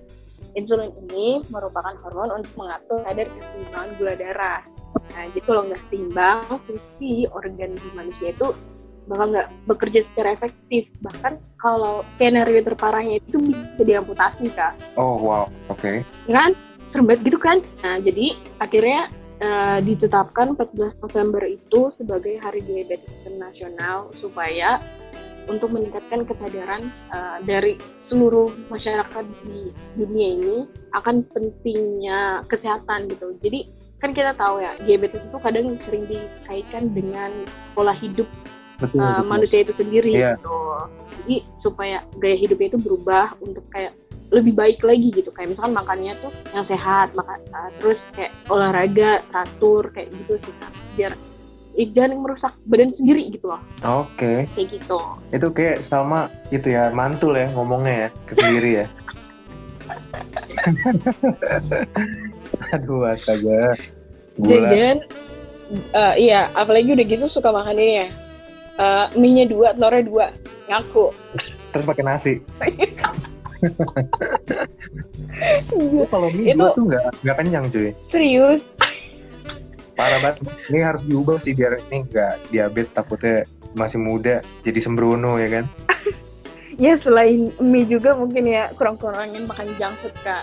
Insulin 0.55 0.93
ini 1.09 1.43
merupakan 1.51 1.97
hormon 2.05 2.43
untuk 2.43 2.55
mengatur 2.55 3.03
kadar 3.03 3.27
keseimbangan 3.27 3.91
gula 3.99 4.15
darah. 4.15 4.61
Nah, 5.15 5.25
jadi 5.35 5.41
kalau 5.43 5.63
nggak 5.67 5.83
seimbang, 5.91 6.39
fungsi 6.69 7.27
organ 7.35 7.75
di 7.75 7.89
manusia 7.99 8.31
itu 8.31 8.55
bakal 9.11 9.35
nggak 9.35 9.49
bekerja 9.69 10.01
secara 10.13 10.29
efektif. 10.39 10.89
Bahkan 11.03 11.33
kalau 11.59 12.07
skenario 12.17 12.61
terparahnya 12.63 13.21
itu 13.21 13.37
bisa 13.41 13.83
diamputasi, 13.83 14.49
Kak. 14.55 14.79
Oh, 14.97 15.19
wow. 15.19 15.45
Oke. 15.69 16.07
Ya 16.31 16.35
kan? 16.39 16.53
Serem 16.95 17.11
banget 17.11 17.27
gitu 17.27 17.39
kan? 17.43 17.59
Nah, 17.83 17.99
jadi 17.99 18.39
akhirnya 18.63 19.11
eh, 19.43 19.79
ditetapkan 19.83 20.55
14 20.55 21.03
November 21.03 21.43
itu 21.43 21.91
sebagai 21.99 22.39
Hari 22.39 22.63
Diabetes 22.63 23.11
Internasional 23.27 24.15
supaya 24.15 24.79
untuk 25.51 25.75
meningkatkan 25.75 26.23
kesadaran 26.23 26.87
eh, 27.11 27.39
dari 27.43 27.75
seluruh 28.07 28.47
masyarakat 28.71 29.27
di 29.43 29.75
dunia 29.99 30.29
ini 30.39 30.57
akan 30.95 31.27
pentingnya 31.35 32.47
kesehatan 32.47 33.11
gitu. 33.11 33.35
Jadi 33.43 33.67
kan 33.99 34.15
kita 34.15 34.37
tahu 34.39 34.63
ya 34.63 34.71
diabetes 34.85 35.19
itu 35.19 35.39
kadang 35.43 35.75
sering 35.83 36.05
dikaitkan 36.07 36.95
dengan 36.95 37.33
pola 37.75 37.97
hidup 37.97 38.29
Betul. 38.77 39.01
uh, 39.01 39.17
betul. 39.17 39.27
manusia 39.33 39.59
itu 39.65 39.73
sendiri 39.81 40.13
Iya. 40.13 40.37
gitu. 40.37 40.59
Jadi 41.25 41.37
supaya 41.65 42.05
gaya 42.21 42.37
hidupnya 42.37 42.69
itu 42.77 42.81
berubah 42.85 43.33
untuk 43.41 43.65
kayak 43.73 43.97
lebih 44.33 44.53
baik 44.57 44.81
lagi 44.81 45.09
gitu. 45.13 45.29
Kayak 45.35 45.57
misalkan 45.57 45.75
makannya 45.77 46.13
tuh 46.21 46.33
yang 46.55 46.65
sehat, 46.65 47.13
makan 47.13 47.39
uh, 47.53 47.71
terus 47.81 48.01
kayak 48.17 48.33
olahraga 48.49 49.21
teratur 49.29 49.83
kayak 49.93 50.09
gitu 50.13 50.35
sih 50.41 50.55
Kak. 50.61 50.73
Biar 50.97 51.13
eh, 51.75 51.89
jangan 51.91 52.23
merusak 52.23 52.53
badan 52.65 52.95
sendiri 52.97 53.35
gitu 53.35 53.51
loh. 53.51 53.61
Oke. 53.85 54.47
Kayak 54.55 54.69
gitu. 54.81 54.99
Itu 55.35 55.49
kayak 55.51 55.83
Salma 55.83 56.31
itu 56.55 56.71
ya, 56.71 56.95
mantul 56.95 57.35
ya 57.35 57.51
ngomongnya 57.53 57.95
ya, 57.95 58.09
ke 58.25 58.33
sendiri 58.39 58.71
ya. 58.85 58.87
Aduh, 62.75 63.05
astaga. 63.05 63.75
Gula. 64.39 64.71
Dan 64.71 64.97
uh, 65.95 66.15
iya, 66.17 66.51
apalagi 66.55 66.95
udah 66.95 67.07
gitu 67.07 67.27
suka 67.29 67.51
makan 67.51 67.79
ini 67.79 67.95
ya. 68.07 68.09
Uh, 68.75 69.07
mie-nya 69.15 69.47
dua, 69.47 69.75
telurnya 69.75 70.05
dua. 70.07 70.27
Ngaku. 70.67 71.15
Terus 71.71 71.85
pakai 71.87 72.05
nasi. 72.07 72.35
Lu 75.75 76.05
kalau 76.09 76.29
mie 76.33 76.55
Itu- 76.55 76.75
tuh 76.75 76.85
nggak 76.89 77.05
nggak 77.25 77.37
kenyang 77.41 77.65
cuy. 77.73 77.91
Serius. 78.13 78.63
Parah 79.95 80.19
banget. 80.19 80.43
Ini 80.71 80.79
harus 80.83 81.03
diubah 81.07 81.39
sih 81.39 81.55
biar 81.55 81.79
ini 81.91 82.03
nggak 82.11 82.51
diabetes 82.51 82.95
takutnya 82.95 83.47
masih 83.75 83.99
muda 84.03 84.43
jadi 84.67 84.79
sembrono 84.83 85.39
ya 85.39 85.61
kan. 85.61 85.65
Ya 86.75 86.99
selain 86.99 87.55
mie 87.63 87.87
juga 87.87 88.19
mungkin 88.19 88.51
ya 88.51 88.67
kurang-kurangin 88.75 89.47
makan 89.47 89.71
junk 89.79 89.95
food 90.03 90.11
kak. 90.27 90.43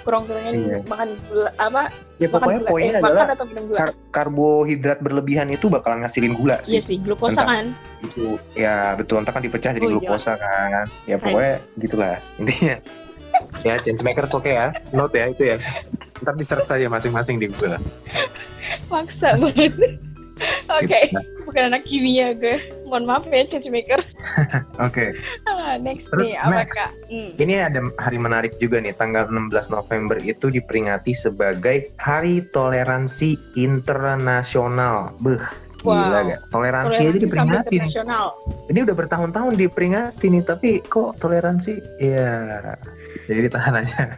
Kurang-kurangin 0.00 0.54
Iya. 0.56 0.78
makan 0.84 1.08
gula 1.24 1.50
apa? 1.54 1.82
Ya 2.16 2.26
makan 2.26 2.32
pokoknya 2.34 2.58
gula, 2.58 2.70
poinnya 2.70 2.90
eh, 2.90 2.98
adalah 2.98 3.14
makan 3.22 3.34
atau 3.34 3.46
minum 3.46 3.64
gula. 3.66 3.78
kar- 3.78 3.96
karbohidrat 4.10 4.98
berlebihan 4.98 5.48
itu 5.48 5.66
bakalan 5.66 5.98
ngasilin 6.00 6.32
gula 6.32 6.56
Iya 6.62 6.80
sih. 6.80 6.80
sih, 6.82 6.96
glukosa 6.98 7.32
Entah. 7.34 7.46
kan. 7.46 7.64
Itu 8.02 8.24
ya 8.54 8.74
betul 8.94 9.20
ntar 9.20 9.32
kan 9.32 9.42
dipecah 9.42 9.70
jadi 9.70 9.82
Oh, 9.82 9.88
iya. 9.88 9.94
glukosa 9.98 10.32
kan. 10.34 10.86
Ya 11.04 11.16
pokoknya 11.16 11.52
gitulah 11.76 12.16
intinya. 12.36 12.76
ya 13.60 13.74
change 13.78 14.00
maker 14.00 14.26
oke 14.26 14.46
ya. 14.46 14.72
Note 14.90 15.14
ya 15.14 15.26
itu 15.26 15.42
ya. 15.46 15.56
Ntar 16.18 16.34
di 16.34 16.44
search 16.44 16.66
saja 16.66 16.86
masing-masing 16.86 17.36
di 17.36 17.46
Google. 17.46 17.80
Maksa 18.86 19.36
banget. 19.36 19.72
Oke, 20.70 21.00
Nah, 21.12 21.20
bukan 21.44 21.62
anak 21.68 21.84
kimia 21.84 22.32
gue. 22.32 22.56
Mohon 22.82 23.04
maaf 23.06 23.24
ya, 23.26 23.44
change 23.46 23.68
maker. 23.68 24.00
Oke. 24.86 25.12
Ah, 25.44 25.49
next 25.78 26.08
Terus, 26.08 26.26
nih, 26.26 26.36
apa 26.40 26.50
next. 26.64 26.72
kak? 26.74 26.90
Hmm. 27.06 27.30
Ini 27.36 27.54
ada 27.70 27.80
hari 28.00 28.18
menarik 28.18 28.52
juga 28.58 28.80
nih, 28.80 28.96
tanggal 28.96 29.28
16 29.28 29.70
November 29.70 30.16
itu 30.18 30.48
diperingati 30.48 31.12
sebagai 31.12 31.92
Hari 32.00 32.48
Toleransi 32.50 33.38
Internasional. 33.54 35.14
Beuh, 35.20 35.42
gila 35.78 36.18
Wow. 36.20 36.28
gak? 36.28 36.40
Toleransi 36.50 36.94
aja 36.94 37.00
Toleransi 37.00 37.20
diperingati 37.22 37.74
nih. 37.76 37.88
internasional. 37.88 38.26
Ini 38.68 38.78
udah 38.82 38.96
bertahun-tahun 38.96 39.52
diperingati 39.54 40.26
nih, 40.28 40.42
tapi 40.42 40.70
kok 40.82 41.16
toleransi? 41.18 41.72
Ya, 42.00 42.32
jadi 43.30 43.46
ditahan 43.46 43.74
aja. 43.78 44.10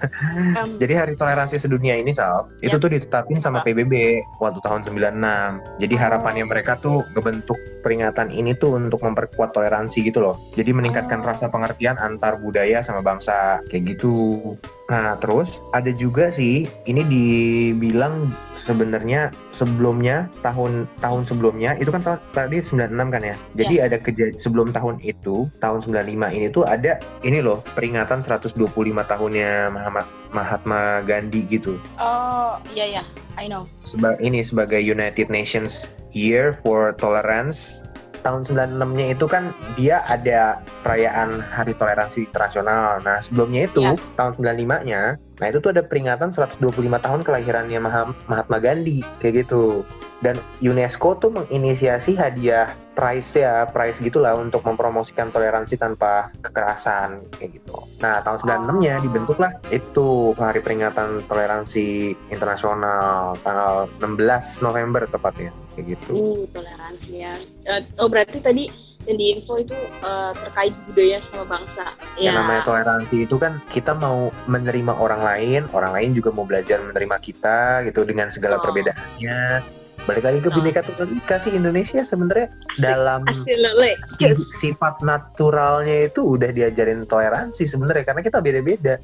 Um, 0.56 0.76
Jadi 0.82 0.92
hari 0.96 1.12
toleransi 1.14 1.60
sedunia 1.60 2.00
ini 2.00 2.16
Sal, 2.16 2.48
itu 2.64 2.72
Ya. 2.72 2.80
tuh 2.80 2.88
ditetapin 2.88 3.44
sama? 3.44 3.60
PBB 3.60 4.24
waktu 4.40 4.58
tahun 4.64 4.88
96. 4.88 5.60
Jadi 5.76 5.94
harapannya 6.00 6.48
mereka 6.48 6.80
tuh 6.80 7.04
ngebentuk 7.12 7.60
peringatan 7.84 8.32
ini 8.32 8.56
tuh 8.56 8.80
untuk 8.80 9.04
memperkuat 9.04 9.52
toleransi 9.52 10.00
gitu 10.08 10.24
loh. 10.24 10.40
Jadi 10.56 10.72
meningkatkan 10.72 11.20
Oh. 11.20 11.28
rasa 11.28 11.52
pengertian 11.52 12.00
antar 12.00 12.40
budaya 12.40 12.80
sama 12.80 13.04
bangsa 13.04 13.60
kayak 13.68 13.94
gitu. 13.94 14.56
Nah, 14.92 15.16
terus 15.16 15.56
ada 15.72 15.88
juga 15.88 16.28
sih 16.28 16.68
ini 16.84 17.00
dibilang 17.08 18.28
sebenarnya 18.60 19.32
sebelumnya 19.48 20.28
tahun 20.44 20.84
tahun 21.00 21.24
sebelumnya 21.24 21.80
itu 21.80 21.88
kan 21.88 22.04
ta- 22.04 22.20
tadi 22.36 22.60
96 22.60 23.08
kan 23.08 23.24
ya. 23.24 23.32
Jadi 23.56 23.74
ada 23.80 23.96
keja- 23.96 24.36
sebelum 24.36 24.68
tahun 24.68 25.00
itu, 25.00 25.48
tahun 25.64 25.80
95 25.80 26.28
ini 26.28 26.52
tuh 26.52 26.68
ada 26.68 27.00
ini 27.24 27.40
loh 27.40 27.64
peringatan 27.72 28.20
125 28.20 29.00
tahunnya 29.08 29.72
Mahatma, 29.72 30.02
Mahatma 30.36 31.00
Gandhi 31.08 31.48
gitu. 31.48 31.80
oh 31.96 32.60
iya 32.76 33.00
ya, 33.00 33.02
I 33.40 33.48
know. 33.48 33.64
Seba- 33.88 34.20
ini 34.20 34.44
sebagai 34.44 34.84
United 34.84 35.32
Nations 35.32 35.88
Year 36.12 36.52
for 36.60 36.92
Tolerance 37.00 37.80
tahun 38.22 38.46
96-nya 38.46 39.06
itu 39.12 39.26
kan 39.26 39.50
dia 39.74 40.00
ada 40.06 40.62
perayaan 40.80 41.42
Hari 41.42 41.74
Toleransi 41.74 42.24
Internasional. 42.24 43.02
Nah, 43.02 43.18
sebelumnya 43.18 43.66
itu 43.66 43.82
Ya. 43.82 43.94
tahun 44.14 44.32
95-nya, 44.34 45.02
nah 45.38 45.46
itu 45.46 45.58
tuh 45.58 45.74
ada 45.74 45.82
peringatan 45.82 46.30
125 46.30 46.62
tahun 46.98 47.20
kelahirannya 47.20 47.78
Maha- 47.78 48.16
Mahatma 48.26 48.58
Gandhi 48.58 49.02
kayak 49.18 49.44
gitu. 49.44 49.82
Dan 50.22 50.38
UNESCO 50.62 51.18
tuh 51.18 51.34
menginisiasi 51.34 52.14
hadiah 52.14 52.70
prize 52.94 53.34
ya, 53.34 53.66
prize 53.66 53.98
gitulah 53.98 54.38
untuk 54.38 54.62
mempromosikan 54.62 55.34
toleransi 55.34 55.74
tanpa 55.74 56.30
kekerasan 56.38 57.26
kayak 57.34 57.58
gitu. 57.58 57.74
Nah, 57.98 58.22
tahun 58.22 58.38
96-nya 58.38 58.94
Oh. 58.96 59.02
dibentuklah 59.02 59.50
itu 59.68 60.06
hari 60.38 60.62
peringatan 60.62 61.26
toleransi 61.26 62.14
internasional 62.30 63.34
tanggal 63.42 63.90
16 63.98 64.62
November 64.62 65.10
tepatnya 65.10 65.50
kayak 65.74 65.98
gitu. 65.98 66.12
Uh, 66.14 66.44
toleransi 66.54 67.10
ya. 67.18 67.34
Eh, 67.66 67.82
oh 67.98 68.06
berarti 68.06 68.38
tadi 68.38 68.70
yang 69.02 69.18
di 69.18 69.34
info 69.34 69.58
itu 69.58 69.74
eh, 69.74 70.30
terkait 70.38 70.74
budaya 70.86 71.18
sama 71.26 71.44
bangsa. 71.58 71.84
Yang 72.14 72.30
Ya. 72.30 72.38
namanya 72.38 72.62
toleransi 72.62 73.16
itu 73.26 73.34
kan 73.34 73.58
kita 73.74 73.98
mau 73.98 74.30
menerima 74.46 74.94
orang 74.94 75.26
lain, 75.26 75.60
orang 75.74 75.90
lain 75.96 76.10
juga 76.14 76.30
mau 76.30 76.46
belajar 76.46 76.78
menerima 76.78 77.16
kita 77.18 77.82
gitu 77.88 78.06
dengan 78.06 78.30
segala 78.30 78.60
Oh. 78.60 78.62
perbedaannya. 78.62 79.81
Balik 80.02 80.24
lagi 80.24 80.38
ke 80.38 80.48
Oh. 80.48 80.54
Bhinneka 80.54 80.82
Tunggal 80.82 81.08
Ika 81.14 81.36
sih 81.38 81.52
Indonesia 81.52 82.02
sebenarnya 82.02 82.50
dalam 82.76 83.22
si- 84.18 84.48
sifat 84.52 84.98
naturalnya 85.00 86.06
itu 86.06 86.34
udah 86.34 86.50
diajarin 86.50 87.06
toleransi 87.06 87.64
sebenarnya 87.64 88.04
karena 88.04 88.20
kita 88.20 88.38
beda-beda 88.38 88.98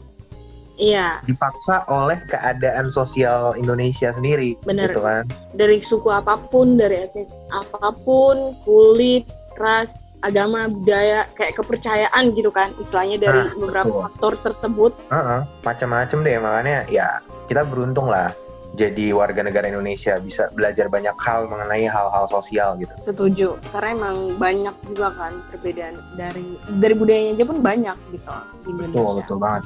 Iya, 0.74 1.18
dipaksa 1.26 1.82
oleh 1.86 2.22
keadaan 2.24 2.86
sosial 2.88 3.50
Indonesia 3.54 4.14
sendiri 4.14 4.54
Bener. 4.62 4.86
gitu 4.86 5.02
kan. 5.02 5.26
dari 5.50 5.82
suku 5.84 6.06
apa 6.06 6.38
pun, 6.44 6.78
dari 6.78 7.02
etnis 7.02 7.26
apa 7.50 7.90
pun, 7.98 8.54
kulit, 8.62 9.26
ras, 9.58 9.90
agama, 10.22 10.70
budaya, 10.70 11.26
kayak 11.34 11.58
kepercayaan 11.58 12.30
gitu 12.30 12.54
kan, 12.54 12.70
istilahnya 12.78 13.18
dari 13.18 13.40
Nah, 13.40 13.54
beberapa 13.58 13.90
betul. 13.90 14.02
faktor 14.06 14.32
tersebut. 14.40 14.92
Heeh, 15.10 15.40
macam-macam 15.66 16.18
deh 16.22 16.36
makanya 16.38 16.78
ya 16.86 17.08
kita 17.46 17.66
beruntung 17.66 18.06
lah 18.06 18.30
jadi 18.78 19.10
warga 19.10 19.42
negara 19.42 19.66
Indonesia 19.66 20.14
bisa 20.22 20.46
belajar 20.54 20.86
banyak 20.86 21.12
hal 21.18 21.50
mengenai 21.50 21.90
hal-hal 21.90 22.30
sosial 22.30 22.78
gitu. 22.78 22.94
Setuju, 23.02 23.48
karena 23.74 23.98
emang 23.98 24.16
banyak 24.38 24.74
juga 24.86 25.10
kan 25.18 25.34
perbedaan 25.50 25.98
dari 26.14 26.54
dari 26.78 26.94
budayanya 26.94 27.34
aja 27.34 27.44
pun 27.50 27.58
banyak 27.58 27.96
gitu 28.14 28.30
di 28.62 28.70
Indonesia. 28.70 29.34
banget. 29.34 29.62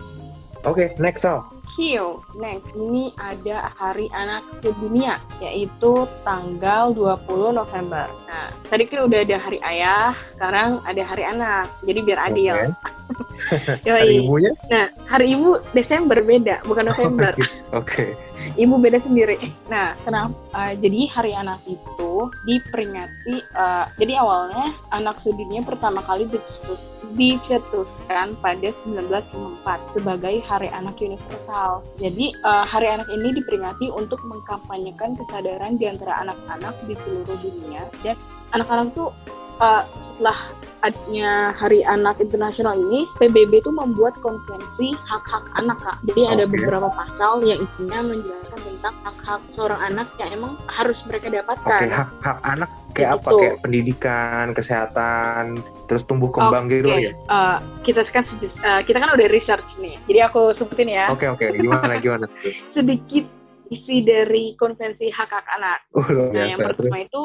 Oke, 0.64 0.84
next 0.96 1.28
Sal. 1.28 1.44
Kyo, 1.72 2.20
next 2.36 2.68
ini 2.76 3.16
ada 3.16 3.72
Hari 3.80 4.04
Anak 4.12 4.44
Sedunia 4.60 5.16
yaitu 5.40 6.04
tanggal 6.20 6.92
20 6.92 7.56
November. 7.56 8.12
Nah, 8.28 8.52
tadi 8.68 8.84
kan 8.84 9.08
udah 9.08 9.24
ada 9.24 9.36
Hari 9.40 9.58
Ayah, 9.64 10.12
sekarang 10.36 10.84
ada 10.84 11.02
Hari 11.02 11.24
Anak. 11.24 11.66
Jadi 11.80 12.00
biar 12.04 12.20
adil. 12.28 12.54
Oke. 12.54 12.92
Yoi. 13.88 14.00
Hari 14.04 14.14
ibunya? 14.20 14.52
Nah, 14.68 14.86
Hari 15.08 15.26
Ibu 15.32 15.50
Desember 15.72 16.18
beda, 16.20 16.60
bukan 16.68 16.92
November. 16.92 17.32
Oke. 17.80 18.14
Ibu 18.56 18.74
beda 18.78 18.98
sendiri. 19.00 19.38
Nah, 19.68 19.94
kenapa? 20.02 20.34
eh, 20.58 20.74
jadi 20.78 21.08
Hari 21.12 21.32
Anak 21.32 21.60
itu 21.66 22.12
diperingati. 22.44 23.36
eh, 23.42 23.84
jadi 23.98 24.12
awalnya 24.20 24.74
anak 24.90 25.20
sedunia 25.22 25.62
pertama 25.64 26.02
kali 26.04 26.26
dicetus- 26.28 26.90
dicetuskan 27.12 28.32
pada 28.40 28.68
1954 28.84 29.80
sebagai 29.92 30.40
Hari 30.44 30.68
Anak 30.72 30.96
Universal. 30.98 31.84
Jadi 32.00 32.32
eh, 32.32 32.64
Hari 32.66 32.88
Anak 32.88 33.08
ini 33.12 33.32
diperingati 33.36 33.88
untuk 33.92 34.20
mengkampanyekan 34.26 35.16
kesadaran 35.16 35.76
di 35.76 35.86
antara 35.88 36.22
anak-anak 36.22 36.74
di 36.88 36.94
seluruh 36.98 37.38
dunia 37.40 37.82
dan 38.02 38.16
anak-anak 38.52 38.92
tuh 38.92 39.10
eh, 39.62 39.82
setelah 39.86 40.38
adanya 40.82 41.54
Hari 41.54 41.86
Anak 41.86 42.18
Internasional 42.18 42.74
ini, 42.74 43.06
PBB 43.14 43.62
itu 43.62 43.70
membuat 43.70 44.18
konvensi 44.18 44.90
hak-hak 45.06 45.46
anak, 45.54 45.78
Kak. 45.78 45.96
Jadi 46.10 46.22
ada 46.26 46.44
Oke. 46.44 46.58
beberapa 46.58 46.90
pasal 46.90 47.46
yang 47.46 47.62
isinya 47.62 48.02
menjelaskan 48.02 48.60
tentang 48.66 48.94
hak-hak 49.06 49.40
seorang 49.54 49.80
anak 49.94 50.10
yang 50.18 50.30
emang 50.34 50.52
harus 50.66 50.98
mereka 51.06 51.30
dapatkan. 51.30 51.78
Oke, 51.78 51.86
hak-hak 51.86 52.38
anak 52.42 52.70
kayak 52.98 53.10
apa? 53.14 53.28
Gitu. 53.30 53.38
Kayak 53.38 53.56
pendidikan, 53.62 54.46
kesehatan, 54.58 55.44
terus 55.86 56.02
tumbuh 56.02 56.34
kembang 56.34 56.66
gitu 56.66 56.90
Oke, 56.90 57.08
ya. 57.08 57.12
eh, 57.14 57.56
kita 57.86 58.02
kan 58.10 58.26
eh, 58.42 58.80
kita 58.82 58.98
kan 58.98 59.10
udah 59.14 59.26
research 59.30 59.66
nih. 59.78 59.94
Jadi 60.10 60.18
aku 60.18 60.50
sebutin 60.58 60.90
ya 60.90 61.14
Oke, 61.14 61.30
oke. 61.30 61.46
Gimana 61.62 62.02
gimana? 62.02 62.26
sedikit 62.74 63.24
isi 63.70 64.02
dari 64.02 64.52
konvensi 64.58 65.08
hak-hak 65.08 65.46
anak. 65.56 65.78
Uh, 65.94 66.10
Nah, 66.34 66.50
yang. 66.50 66.58
Terus 66.58 66.90
pertama 66.90 66.98
itu 67.06 67.22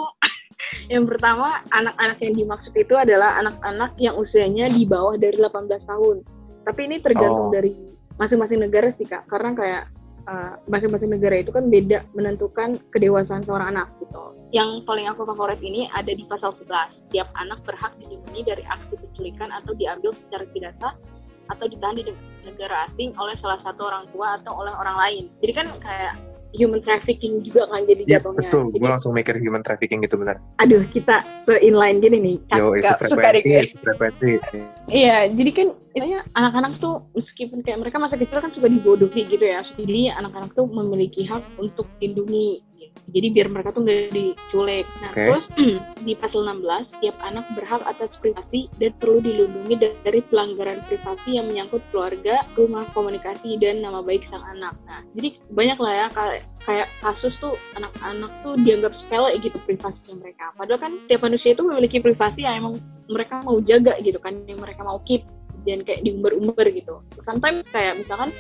yang 0.88 1.04
pertama 1.08 1.60
anak-anak 1.72 2.18
yang 2.24 2.34
dimaksud 2.36 2.74
itu 2.76 2.94
adalah 2.96 3.40
anak-anak 3.44 3.96
yang 4.00 4.16
usianya 4.16 4.72
di 4.72 4.88
bawah 4.88 5.16
dari 5.20 5.36
18 5.36 5.84
tahun. 5.84 6.24
Tapi 6.68 6.80
ini 6.84 7.00
tergantung 7.00 7.48
Oh. 7.48 7.54
dari 7.54 7.72
masing-masing 8.20 8.60
negara 8.60 8.92
sih 9.00 9.08
Kak. 9.08 9.28
Karena 9.32 9.56
kayak 9.56 9.84
uh, 10.28 10.54
masing-masing 10.68 11.12
negara 11.12 11.40
itu 11.40 11.52
kan 11.52 11.72
beda 11.72 12.04
menentukan 12.14 12.76
kedewasaan 12.92 13.44
seorang 13.48 13.76
anak 13.76 13.88
gitu. 14.04 14.36
Yang 14.52 14.84
paling 14.88 15.08
aku 15.08 15.24
favorit 15.28 15.60
ini 15.64 15.88
ada 15.96 16.12
di 16.12 16.24
pasal 16.28 16.56
11. 16.60 17.08
Setiap 17.08 17.28
anak 17.40 17.60
berhak 17.64 17.96
dilindungi 18.00 18.42
dari 18.44 18.64
aksi 18.68 18.96
penculikan 19.00 19.50
atau 19.52 19.72
diambil 19.76 20.12
secara 20.16 20.44
tidak 20.52 20.74
sah 20.80 20.96
atau 21.48 21.66
ditahan 21.72 21.96
di 21.96 22.04
negara 22.44 22.92
asing 22.92 23.16
oleh 23.16 23.36
salah 23.40 23.60
satu 23.64 23.88
orang 23.88 24.04
tua 24.12 24.36
atau 24.44 24.52
oleh 24.60 24.74
orang 24.76 24.98
lain. 25.00 25.24
Jadi 25.40 25.54
kan 25.56 25.68
kayak 25.80 26.14
human 26.56 26.80
trafficking 26.80 27.44
juga 27.44 27.68
kan 27.68 27.84
jadi 27.84 28.02
Iya, 28.08 28.20
jatuhnya. 28.20 28.48
betul. 28.48 28.64
Jadi, 28.72 28.80
Gue 28.80 28.90
langsung 28.90 29.12
mikir 29.12 29.36
human 29.42 29.64
trafficking 29.66 30.00
gitu 30.04 30.16
benar. 30.16 30.40
aduh 30.58 30.84
kita 30.90 31.20
se-inline 31.44 32.00
gini 32.00 32.18
nih. 32.22 32.38
Yo, 32.56 32.76
isi 32.76 32.94
frekuensi, 32.96 33.50
isi 33.64 33.78
frekuensi. 33.78 34.32
Iya, 34.88 35.28
jadi 35.36 35.52
kan 35.52 35.68
intinya 35.92 36.20
anak-anak 36.38 36.72
tuh 36.80 37.04
meskipun 37.12 37.60
kayak 37.66 37.80
mereka 37.84 37.98
masa 38.00 38.16
kecil 38.16 38.40
kan 38.40 38.52
suka 38.56 38.72
dibodohi 38.72 39.28
gitu 39.28 39.44
ya. 39.44 39.66
Jadi 39.66 40.08
anak-anak 40.14 40.56
tuh 40.56 40.64
memiliki 40.70 41.28
hak 41.28 41.44
untuk 41.60 41.90
dilindungi. 42.00 42.64
Jadi 43.08 43.28
biar 43.32 43.48
mereka 43.48 43.72
tuh 43.72 43.82
nggak 43.88 44.12
diculik. 44.12 44.86
Nah 45.00 45.12
Oke. 45.12 45.24
terus 45.28 45.46
di 46.08 46.14
pasal 46.18 46.42
16, 46.44 46.92
setiap 46.98 47.16
anak 47.24 47.46
berhak 47.56 47.82
atas 47.88 48.12
privasi 48.20 48.68
dan 48.78 48.92
perlu 49.00 49.20
dilindungi 49.24 49.76
dari 50.04 50.22
pelanggaran 50.28 50.80
privasi 50.86 51.40
yang 51.40 51.48
menyangkut 51.48 51.82
keluarga, 51.90 52.44
rumah, 52.60 52.84
komunikasi, 52.92 53.56
dan 53.60 53.80
nama 53.80 54.04
baik 54.04 54.24
sang 54.28 54.44
anak. 54.58 54.76
Nah, 54.86 55.02
jadi 55.16 55.30
banyak 55.52 55.78
lah 55.80 55.94
ya 55.94 56.08
kayak, 56.12 56.40
kayak 56.68 56.88
kasus 57.00 57.34
tuh 57.40 57.56
anak-anak 57.80 58.32
tuh 58.44 58.54
dianggap 58.62 58.94
sepele 59.04 59.32
gitu 59.40 59.58
privasinya 59.64 60.16
mereka. 60.20 60.46
Padahal 60.60 60.80
kan 60.84 60.94
setiap 61.08 61.22
manusia 61.24 61.50
itu 61.56 61.64
memiliki 61.64 61.98
privasi 62.04 62.44
yang 62.44 62.56
emang 62.66 62.76
mereka 63.08 63.40
mau 63.44 63.58
jaga 63.64 63.96
gitu 64.04 64.20
kan, 64.20 64.36
yang 64.46 64.60
mereka 64.60 64.84
mau 64.84 65.00
keep 65.08 65.24
dan 65.68 65.84
kayak 65.84 66.04
diumbar-umbar 66.04 66.68
gitu. 66.72 67.04
Sometimes 67.28 67.68
kayak 67.72 68.00
misalkan 68.00 68.32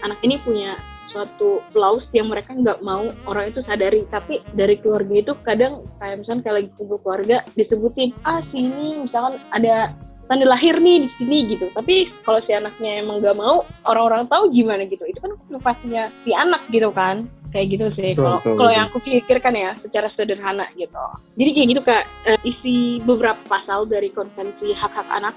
anak 0.00 0.16
ini 0.24 0.40
punya 0.40 0.80
suatu 1.10 1.60
flaws 1.74 2.06
yang 2.14 2.30
mereka 2.30 2.54
nggak 2.54 2.80
mau 2.80 3.10
orang 3.26 3.50
itu 3.50 3.60
sadari. 3.66 4.06
Tapi 4.08 4.40
dari 4.54 4.78
keluarga 4.78 5.14
itu 5.14 5.32
kadang 5.42 5.84
kayak 5.98 6.22
misalkan 6.22 6.42
kayak 6.42 6.56
lagi 6.62 6.70
kumpul 6.78 6.98
keluarga 7.02 7.36
disebutin 7.58 8.10
ah 8.24 8.40
sini 8.54 9.04
misalkan 9.04 9.36
ada 9.50 9.92
tanda 10.30 10.46
lahir 10.46 10.78
nih 10.78 11.04
di 11.04 11.10
sini 11.18 11.38
gitu. 11.50 11.66
Tapi 11.74 12.06
kalau 12.22 12.38
si 12.46 12.54
anaknya 12.54 13.02
emang 13.02 13.18
nggak 13.18 13.34
mau 13.34 13.66
orang-orang 13.90 14.30
tahu 14.30 14.54
gimana 14.54 14.86
gitu. 14.86 15.02
Itu 15.02 15.18
kan 15.18 15.34
privasinya 15.50 16.06
si 16.22 16.30
anak 16.30 16.62
gitu 16.70 16.94
kan. 16.94 17.26
Kayak 17.50 17.66
gitu 17.74 17.86
sih. 17.98 18.14
Kalau 18.14 18.38
kalau 18.38 18.70
yang 18.70 18.86
aku 18.86 19.02
pikirkan 19.02 19.58
ya 19.58 19.74
secara 19.82 20.06
sederhana 20.14 20.70
gitu. 20.78 21.02
Jadi 21.34 21.50
kayak 21.50 21.68
gitu 21.74 21.82
kak. 21.82 22.04
Eh, 22.30 22.38
isi 22.46 23.02
beberapa 23.02 23.42
pasal 23.50 23.90
dari 23.90 24.14
konvensi 24.14 24.70
hak-hak 24.70 25.10
anak. 25.10 25.34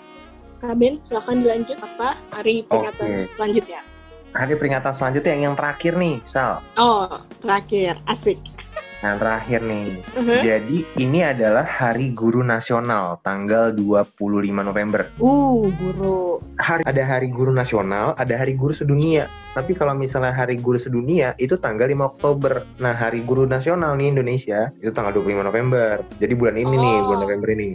Kak 0.61 0.79
Ben, 0.79 0.95
silahkan 1.09 1.43
dilanjut 1.43 1.75
apa 1.83 2.15
hari 2.31 2.63
peringatan 2.69 3.27
Oke. 3.27 3.35
selanjutnya. 3.35 3.81
Hari 4.33 4.57
peringatan 4.57 4.93
selanjutnya 4.97 5.31
yang, 5.37 5.43
yang 5.53 5.55
terakhir 5.55 5.93
nih, 5.93 6.17
Sal. 6.25 6.57
Oh, 6.81 7.05
terakhir, 7.45 8.01
asik. 8.09 8.41
Yang 9.03 9.15
terakhir 9.19 9.59
nih. 9.67 9.87
Mhm. 10.15 10.35
Jadi 10.39 10.77
ini 10.95 11.19
adalah 11.27 11.67
Hari 11.67 12.15
Guru 12.15 12.39
Nasional 12.39 13.19
tanggal 13.19 13.75
25 13.75 14.63
November. 14.63 15.11
Uh, 15.19 15.67
guru. 15.75 16.39
hari 16.53 16.85
ada 16.85 17.01
hari 17.01 17.33
guru 17.33 17.49
nasional, 17.49 18.13
ada 18.13 18.37
hari 18.37 18.53
guru 18.53 18.69
sedunia. 18.69 19.25
Tapi 19.53 19.73
kalau 19.73 19.93
misalnya 19.93 20.29
hari 20.33 20.57
guru 20.57 20.77
sedunia 20.77 21.33
itu 21.37 21.57
tanggal 21.57 21.89
5 21.89 22.05
Oktober. 22.13 22.61
Nah, 22.77 22.93
hari 22.93 23.25
guru 23.25 23.45
nasional 23.45 23.97
nih 23.97 24.13
Indonesia 24.13 24.69
itu 24.77 24.93
tanggal 24.93 25.13
25 25.17 25.41
November. 25.43 26.01
Jadi 26.21 26.33
bulan 26.33 26.57
ini 26.57 26.73
nih, 26.77 26.95
Oh. 26.95 27.05
bulan 27.09 27.19
November 27.25 27.49
ini. 27.53 27.69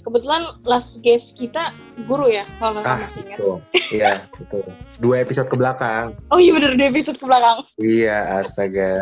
Kebetulan 0.00 0.42
last 0.62 0.90
guest 1.02 1.26
kita 1.38 1.74
guru 2.06 2.30
ya, 2.30 2.46
kalau 2.62 2.78
nggak 2.78 2.86
Ah, 2.86 3.00
betul. 3.14 3.54
Iya, 3.90 4.10
betul. 4.38 4.62
Dua 5.02 5.14
episode 5.18 5.50
ke 5.50 5.56
belakang. 5.58 6.14
Oh 6.30 6.38
iya 6.38 6.54
bener, 6.54 6.78
di 6.78 6.84
episode 6.86 7.18
ke 7.18 7.26
belakang. 7.26 7.58
Iya, 7.82 8.38
astaga. 8.38 8.92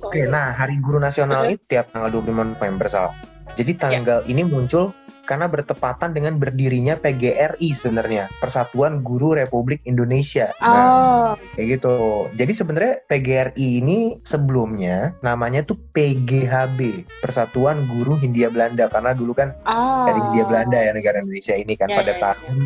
Oke, 0.00 0.24
nah 0.24 0.56
hari 0.56 0.80
guru 0.80 0.96
nasional 0.96 1.27
Oke. 1.36 1.46
ini 1.52 1.56
tiap 1.68 1.86
tanggal 1.92 2.10
25 2.10 2.56
November, 2.56 2.86
Sal. 2.88 3.08
Jadi 3.56 3.72
tanggal 3.74 4.22
ini 4.28 4.46
muncul 4.46 4.94
karena 5.28 5.44
bertepatan 5.44 6.16
dengan 6.16 6.40
berdirinya 6.40 6.96
PGRI 6.96 7.76
sebenarnya, 7.76 8.32
Persatuan 8.40 9.04
Guru 9.04 9.36
Republik 9.36 9.84
Indonesia. 9.84 10.48
Nah, 10.64 10.72
Oh, 10.72 11.30
kayak 11.52 11.76
gitu. 11.76 11.96
Jadi 12.40 12.52
sebenarnya 12.56 12.94
PGRI 13.04 13.84
ini 13.84 14.16
sebelumnya 14.24 15.12
namanya 15.20 15.60
tuh 15.68 15.76
PGHB, 15.92 17.04
Persatuan 17.20 17.84
Guru 17.92 18.16
Hindia 18.16 18.48
Belanda 18.48 18.88
karena 18.88 19.12
dulu 19.12 19.36
kan 19.36 19.52
ah. 19.68 20.08
dari 20.08 20.16
Hindia 20.32 20.44
Belanda 20.48 20.78
ya 20.80 20.92
negara 20.96 21.20
Indonesia 21.20 21.52
ini 21.52 21.76
kan 21.76 21.92
Ya, 21.92 21.96
pada 22.00 22.12
ya, 22.12 22.16
ya. 22.16 22.22
tahun 22.32 22.56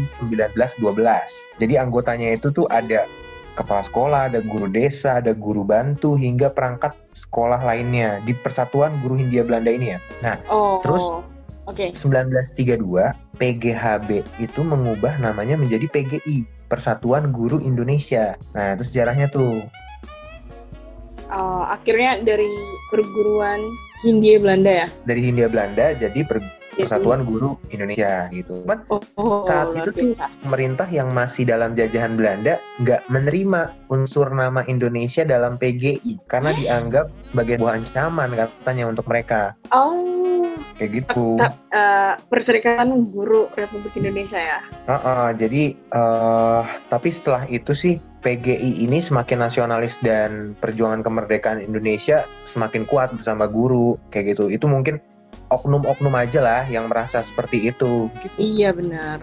1912. 0.79 1.59
Jadi 1.59 1.75
anggotanya 1.79 2.29
itu 2.39 2.55
tuh 2.55 2.71
ada 2.71 3.11
kepala 3.53 3.83
sekolah, 3.85 4.21
ada 4.33 4.41
guru 4.41 4.67
desa, 4.69 5.21
ada 5.21 5.37
guru 5.37 5.63
bantu 5.63 6.17
hingga 6.17 6.49
perangkat 6.53 6.97
sekolah 7.13 7.61
lainnya 7.61 8.19
di 8.25 8.33
Persatuan 8.33 8.97
Guru 9.05 9.21
Hindia 9.21 9.45
Belanda 9.45 9.71
ini 9.71 9.93
ya. 9.93 9.99
Nah, 10.25 10.37
Oh. 10.49 10.81
Terus? 10.81 11.05
Oke. 11.63 11.95
1932 11.95 13.15
PGHB 13.39 14.27
itu 14.43 14.61
mengubah 14.67 15.15
namanya 15.23 15.55
menjadi 15.55 15.87
PGI, 15.87 16.43
Persatuan 16.67 17.31
Guru 17.31 17.63
Indonesia. 17.63 18.35
Nah, 18.57 18.75
itu 18.75 18.83
sejarahnya 18.89 19.31
tuh. 19.31 19.63
Oh, 21.33 21.65
akhirnya 21.65 22.21
dari 22.27 22.51
perguruan 22.93 23.63
Hindia 24.05 24.43
Belanda 24.43 24.73
ya. 24.85 24.87
Dari 25.07 25.21
Hindia 25.23 25.49
Belanda 25.49 25.95
jadi 25.97 26.21
per- 26.27 26.45
Persatuan 26.73 27.23
Guru 27.23 27.61
Indonesia 27.69 28.29
gitu. 28.33 28.65
Cuman 28.65 28.81
Oh, 28.89 29.45
Saat 29.45 29.77
itu 29.77 29.91
tuh 29.93 30.11
pemerintah 30.41 30.89
yang 30.89 31.13
masih 31.13 31.45
dalam 31.45 31.77
jajahan 31.77 32.17
Belanda 32.17 32.57
nggak 32.81 33.09
menerima 33.13 33.61
unsur 33.89 34.33
nama 34.33 34.65
Indonesia 34.65 35.23
dalam 35.23 35.61
PGI 35.61 36.17
karena 36.27 36.57
dianggap 36.57 37.13
sebagai 37.21 37.61
buah 37.61 37.77
ancaman 37.77 38.33
katanya 38.33 38.89
untuk 38.89 39.05
mereka 39.07 39.53
Oh, 39.71 40.49
kayak 40.81 41.05
gitu. 41.05 41.37
ta- 41.37 41.57
eh, 41.73 42.13
Perserikatan 42.29 43.13
Guru 43.13 43.49
Republik 43.53 43.93
Indonesia 43.97 44.39
ya. 44.41 44.59
Heeh, 44.89 45.29
jadi 45.37 45.63
eh, 45.77 46.63
tapi 46.89 47.09
setelah 47.13 47.45
itu 47.49 47.73
sih 47.73 47.95
PGI 48.23 48.87
ini 48.87 49.03
semakin 49.03 49.43
nasionalis 49.43 49.99
dan 50.01 50.55
perjuangan 50.63 51.03
kemerdekaan 51.03 51.59
Indonesia 51.59 52.23
semakin 52.47 52.87
kuat 52.87 53.11
bersama 53.13 53.51
guru 53.51 53.99
kayak 54.15 54.39
gitu. 54.39 54.47
Itu 54.47 54.71
mungkin 54.71 55.03
oknum-oknum 55.53 56.15
aja 56.17 56.41
lah 56.41 56.63
yang 56.67 56.89
merasa 56.89 57.21
seperti 57.21 57.69
itu 57.69 58.09
gitu. 58.25 58.37
Iya 58.41 58.73
benar. 58.73 59.21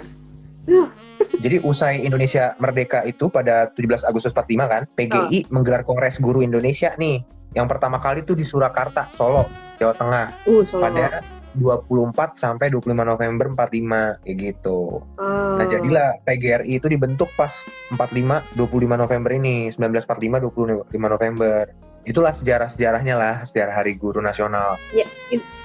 Jadi 1.40 1.58
usai 1.66 2.06
Indonesia 2.06 2.54
merdeka 2.62 3.02
itu 3.04 3.28
pada 3.28 3.74
17 3.74 4.06
Agustus 4.06 4.36
45 4.38 4.70
kan, 4.70 4.84
PGI 4.94 5.50
menggelar 5.50 5.82
Kongres 5.82 6.22
Guru 6.22 6.46
Indonesia 6.46 6.94
nih. 6.96 7.26
Yang 7.58 7.68
pertama 7.76 7.98
kali 7.98 8.22
itu 8.22 8.38
di 8.38 8.46
Surakarta, 8.46 9.10
Solo, 9.18 9.50
Jawa 9.82 9.94
Tengah 9.98 10.26
Uh, 10.46 10.62
Solo. 10.70 10.86
pada 10.86 11.26
24 11.58 12.38
sampai 12.38 12.70
25 12.70 12.94
November 12.94 13.50
45 13.50 14.22
kayak 14.22 14.36
gitu. 14.38 15.02
Oh. 15.18 15.58
Nah, 15.58 15.66
jadilah 15.66 16.22
PGRI 16.24 16.78
itu 16.78 16.86
dibentuk 16.86 17.28
pas 17.34 17.52
45 17.98 18.46
25 18.54 19.02
November 19.02 19.32
ini, 19.34 19.74
1945 19.74 20.94
25 20.94 21.10
November. 21.10 21.89
Itulah 22.08 22.32
sejarah-sejarahnya 22.32 23.16
lah, 23.16 23.36
sejarah 23.44 23.76
Hari 23.76 24.00
Guru 24.00 24.20
Nasional. 24.20 24.80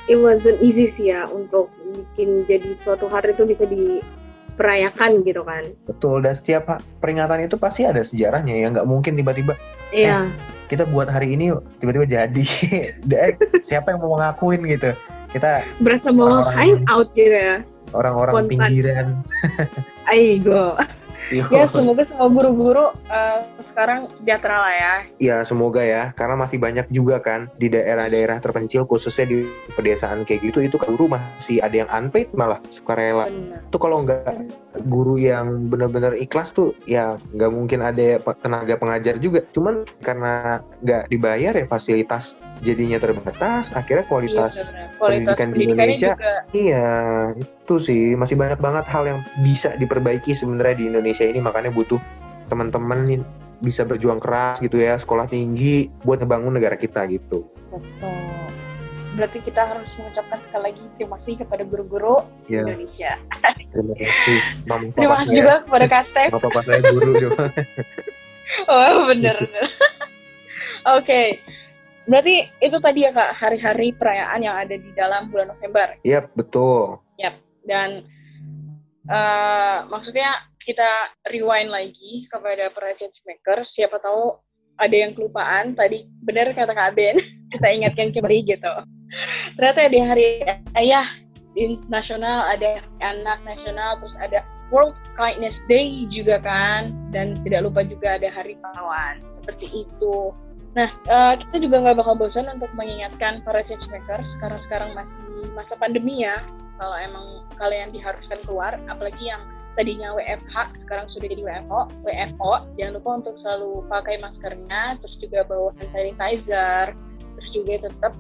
it 0.05 0.19
wasn't 0.21 0.61
easy 0.61 0.93
sih 1.01 1.09
ya 1.09 1.25
untuk 1.33 1.73
bikin 1.97 2.45
jadi 2.45 2.77
suatu 2.85 3.09
hari 3.09 3.33
itu 3.33 3.49
bisa 3.49 3.65
diperayakan 3.65 5.25
gitu 5.25 5.41
kan. 5.41 5.65
Betul, 5.89 6.21
dan 6.21 6.37
setiap 6.37 6.69
peringatan 7.01 7.49
itu 7.49 7.57
pasti 7.57 7.89
ada 7.89 8.05
sejarahnya 8.05 8.53
ya, 8.53 8.67
nggak 8.69 8.85
mungkin 8.85 9.17
tiba-tiba 9.17 9.57
Iya. 9.95 10.29
kita 10.69 10.85
buat 10.91 11.09
hari 11.09 11.39
ini 11.39 11.55
tiba-tiba 11.81 12.05
jadi. 12.05 12.45
Siapa 13.69 13.97
yang 13.97 14.05
mau 14.05 14.21
ngakuin 14.21 14.61
gitu? 14.69 14.93
Kita 15.33 15.65
Berasa 15.81 16.13
mau 16.13 16.45
hang 16.53 16.85
out 16.87 17.09
gitu 17.17 17.33
ya. 17.33 17.65
orang-orang 17.97 18.45
pinggiran. 18.51 19.23
Aigo. 20.11 20.77
Ya 21.33 21.65
semoga 21.73 22.03
semua 22.05 22.29
guru-guru 22.29 22.85
eh, 23.09 23.41
sekarang 23.73 24.13
sejahtera 24.21 24.57
lah 24.61 24.75
ya. 24.75 24.95
Ya 25.23 25.37
semoga 25.47 25.81
ya, 25.81 26.13
karena 26.13 26.37
masih 26.37 26.59
banyak 26.61 26.87
juga 26.93 27.23
kan 27.23 27.49
di 27.57 27.73
daerah-daerah 27.73 28.43
terpencil 28.45 28.85
khususnya 28.85 29.25
di 29.29 29.49
pedesaan 29.73 30.29
kayak 30.29 30.53
gitu 30.53 30.59
itu 30.61 30.77
kan 30.77 30.93
guru 30.95 31.17
masih 31.17 31.65
ada 31.65 31.77
yang 31.85 31.91
unpaid 31.91 32.29
malah 32.37 32.61
sukarela. 32.69 33.29
Benar. 33.29 33.61
Tuh 33.73 33.81
kalau 33.81 34.05
nggak 34.05 34.37
guru 34.85 35.17
yang 35.17 35.71
benar-benar 35.71 36.19
ikhlas 36.19 36.51
tuh 36.53 36.75
ya 36.85 37.17
nggak 37.33 37.51
mungkin 37.53 37.81
ada 37.81 38.19
pe- 38.21 38.39
tenaga 38.43 38.75
pengajar 38.77 39.17
juga. 39.19 39.41
Cuman 39.55 39.89
karena 40.05 40.61
nggak 40.85 41.09
dibayar 41.09 41.53
ya 41.57 41.65
fasilitas 41.67 42.37
jadinya 42.61 42.99
terbatas, 43.01 43.71
akhirnya 43.73 44.05
Iya, 44.05 44.11
kualitas 44.11 44.53
benar. 44.55 44.89
Kualitas 44.95 45.01
pendidikan 45.01 45.49
di 45.49 45.53
pendidikannya 45.55 45.75
Indonesia 45.75 46.11
juga 46.15 46.33
Iya, 46.55 46.89
itu 47.35 47.75
sih 47.83 48.03
masih 48.15 48.37
banyak 48.39 48.61
banget 48.63 48.85
hal 48.91 49.05
yang 49.09 49.21
bisa 49.43 49.75
diperbaiki 49.75 50.33
sebenarnya 50.37 50.77
di 50.79 50.85
Indonesia 50.91 51.14
ini 51.23 51.39
makanya 51.39 51.71
butuh 51.71 52.03
teman-teman 52.51 53.23
bisa 53.63 53.87
berjuang 53.87 54.19
keras 54.19 54.59
gitu 54.59 54.77
ya, 54.77 54.99
sekolah 54.99 55.25
tinggi 55.25 55.89
buat 56.03 56.19
ngebangun 56.21 56.53
negara 56.53 56.75
kita 56.75 57.07
gitu. 57.07 57.47
betul. 57.71 58.19
Berarti 59.15 59.39
kita 59.47 59.63
harus 59.63 59.87
mengucapkan 59.95 60.43
sekali 60.43 60.63
lagi 60.75 60.83
terima 60.99 61.15
kasih 61.23 61.35
kepada 61.47 61.63
guru-guru 61.63 62.19
Ya, 62.51 62.67
Indonesia. 62.67 63.15
terima 63.71 63.95
kasih 63.95 64.39
mama 64.67 64.85
Terima 64.91 65.15
kasih 65.23 65.31
juga 65.39 65.55
kepada 65.63 65.87
Kak 65.87 66.05
Steph. 66.11 66.31
Mama 66.35 66.43
papa 66.43 66.61
saya 66.67 66.81
guru 66.83 67.13
juga. 67.23 67.47
Oh 68.71 69.11
bener. 69.11 69.35
Oke. 70.99 71.43
Berarti 72.05 72.35
itu 72.61 72.77
tadi 72.79 73.09
ya 73.09 73.11
kak 73.11 73.35
hari-hari 73.41 73.97
perayaan 73.97 74.45
yang 74.45 74.53
ada 74.55 74.77
di 74.77 74.91
dalam 74.93 75.33
bulan 75.33 75.49
November 75.57 75.97
Iya, 76.05 76.29
betul. 76.37 77.01
dan 77.65 78.05
eh, 79.09 79.79
maksudnya 79.89 80.37
kita 80.65 80.91
rewind 81.31 81.71
lagi 81.71 82.27
kepada 82.33 82.73
para 82.73 82.97
change 82.97 83.17
Siapa 83.77 84.01
tahu 84.01 84.41
ada 84.81 84.97
yang 84.97 85.15
kelupaan 85.15 85.79
tadi 85.79 86.09
benar 86.27 86.51
kata 86.51 86.75
Kak 86.75 86.99
Ben 86.99 87.21
kita 87.55 87.67
ingatkan 87.71 88.11
kembali 88.11 88.43
gitu. 88.49 88.73
Ternyata 89.55 89.81
ada 89.87 90.01
hari 90.11 90.43
ayah 90.75 91.07
di 91.55 91.79
nasional, 91.87 92.51
ada 92.51 92.83
anak 92.99 93.39
nasional, 93.47 94.03
terus 94.03 94.15
ada 94.19 94.43
World 94.75 94.99
Kindness 95.15 95.55
Day 95.71 96.03
juga 96.11 96.43
kan, 96.43 96.91
dan 97.15 97.39
tidak 97.47 97.71
lupa 97.71 97.87
juga 97.87 98.19
ada 98.19 98.27
Hari 98.27 98.59
Pahlawan 98.59 99.23
seperti 99.39 99.87
itu. 99.87 100.35
Nah, 100.75 100.91
eh, 100.91 101.35
kita 101.47 101.63
juga 101.63 101.87
nggak 101.87 102.03
bakal 102.03 102.19
bosan 102.19 102.51
untuk 102.51 102.75
mengingatkan 102.75 103.39
para 103.47 103.63
change 103.71 103.87
makers 103.95 104.27
karena 104.43 104.59
sekarang 104.67 104.91
masih 104.99 105.55
masa 105.55 105.79
pandemi 105.79 106.27
ya. 106.27 106.43
Kalau 106.75 106.97
emang 106.99 107.47
kalian 107.55 107.95
diharuskan 107.95 108.43
keluar, 108.43 108.75
apalagi 108.91 109.31
yang 109.31 109.39
tadinya 109.75 110.15
WFH 110.15 110.57
sekarang 110.87 111.07
sudah 111.15 111.27
jadi 111.31 111.43
WFO, 111.43 111.81
WFO, 112.07 112.53
jangan 112.79 112.93
lupa 112.99 113.11
untuk 113.23 113.35
selalu 113.43 113.71
pakai 113.91 114.15
maskernya, 114.23 114.83
terus 115.03 115.15
juga 115.19 115.41
bawa 115.47 115.71
hand 115.79 115.91
sanitizer, 115.91 116.87
terus 117.19 117.49
juga 117.51 117.73
tetap 117.91 118.13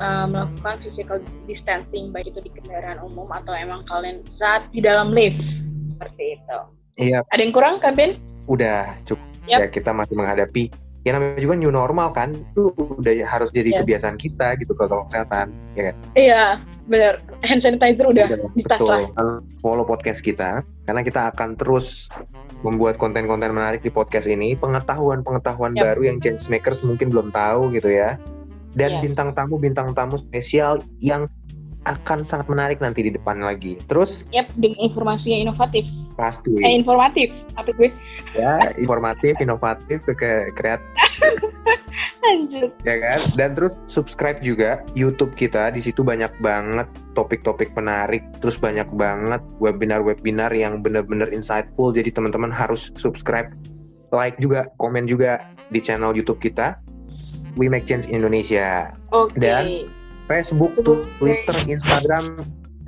uh, 0.00 0.26
melakukan 0.28 0.76
physical 0.84 1.18
distancing 1.44 2.08
baik 2.12 2.32
itu 2.32 2.40
di 2.40 2.50
kendaraan 2.56 3.00
umum 3.04 3.28
atau 3.32 3.52
emang 3.52 3.84
kalian 3.88 4.24
saat 4.40 4.64
di 4.72 4.80
dalam 4.80 5.12
lift 5.12 5.40
seperti 5.96 6.40
itu. 6.40 6.58
Iya, 7.00 7.24
Ada 7.32 7.40
yang 7.40 7.54
kurang 7.56 7.80
kan 7.80 7.96
Ben? 7.96 8.20
udah 8.50 8.98
cukup. 9.06 9.22
Yap. 9.48 9.58
Ya 9.62 9.66
kita 9.70 9.90
masih 9.94 10.14
menghadapi 10.18 10.68
ya 11.00 11.16
namanya 11.16 11.40
juga 11.40 11.56
new 11.56 11.72
normal 11.72 12.12
kan 12.12 12.30
itu 12.30 12.70
udah 12.76 13.12
harus 13.24 13.48
jadi 13.50 13.72
Iya. 13.72 13.78
kebiasaan 13.80 14.16
kita 14.16 14.60
gitu 14.60 14.76
protokol 14.76 15.08
kesehatan 15.08 15.48
ya 15.72 15.82
kan 15.88 15.94
Iya, 16.12 16.42
benar. 16.84 17.14
Hand 17.40 17.60
sanitizer 17.64 18.04
udah 18.04 18.24
tas 18.68 18.80
lah. 18.84 19.00
betul 19.08 19.28
follow 19.58 19.84
podcast 19.84 20.20
kita 20.20 20.60
karena 20.84 21.00
kita 21.00 21.32
akan 21.32 21.56
terus 21.56 22.12
membuat 22.60 23.00
konten-konten 23.00 23.48
menarik 23.50 23.80
di 23.80 23.88
podcast 23.88 24.28
ini 24.28 24.52
pengetahuan-pengetahuan 24.54 25.72
Yap. 25.72 25.82
baru 25.88 26.02
yang 26.12 26.18
change 26.20 26.52
makers 26.52 26.84
mungkin 26.84 27.08
belum 27.08 27.32
tahu 27.32 27.72
gitu 27.72 27.88
ya 27.88 28.20
dan 28.76 28.98
Iya. 28.98 29.02
bintang 29.02 29.32
tamu 29.32 29.56
bintang 29.56 29.96
tamu 29.96 30.14
spesial 30.14 30.78
yang 31.00 31.26
akan 31.80 32.22
sangat 32.22 32.44
menarik 32.46 32.76
nanti 32.78 33.00
di 33.00 33.10
depan 33.10 33.40
lagi 33.40 33.80
terus 33.88 34.28
Yap, 34.30 34.52
dengan 34.54 34.76
informasi 34.78 35.26
yang 35.28 35.48
inovatif. 35.48 35.88
pasti 36.12 36.52
Eh, 36.60 36.76
informatif. 36.76 37.32
Apa 37.56 37.72
gue? 37.72 37.88
ya 38.36 38.60
informatif 38.76 39.32
inovatif 39.40 40.04
ke 40.06 40.14
kreatif 40.52 40.86
Lanjut. 42.20 42.68
ya 42.84 42.96
kan? 43.00 43.20
Dan 43.32 43.56
terus 43.56 43.80
subscribe 43.86 44.38
juga 44.38 44.84
YouTube 44.92 45.32
kita. 45.32 45.72
Di 45.72 45.80
situ 45.80 46.04
banyak 46.04 46.28
banget 46.38 46.84
topik-topik 47.16 47.72
menarik, 47.72 48.20
terus 48.38 48.60
banyak 48.60 48.86
banget 48.92 49.40
webinar-webinar 49.56 50.52
yang 50.52 50.84
bener-bener 50.84 51.32
insightful. 51.32 51.90
Jadi 51.90 52.12
teman-teman 52.12 52.52
harus 52.52 52.92
subscribe, 52.94 53.48
like 54.12 54.36
juga, 54.36 54.68
komen 54.76 55.08
juga 55.08 55.40
di 55.72 55.80
channel 55.80 56.12
YouTube 56.12 56.38
kita. 56.38 56.76
We 57.56 57.66
Make 57.66 57.88
Change 57.88 58.06
Indonesia. 58.06 58.92
Oke. 59.10 59.40
Dan- 59.40 59.88
Facebook. 60.30 60.78
Twitter, 61.18 61.56
Instagram 61.66 62.38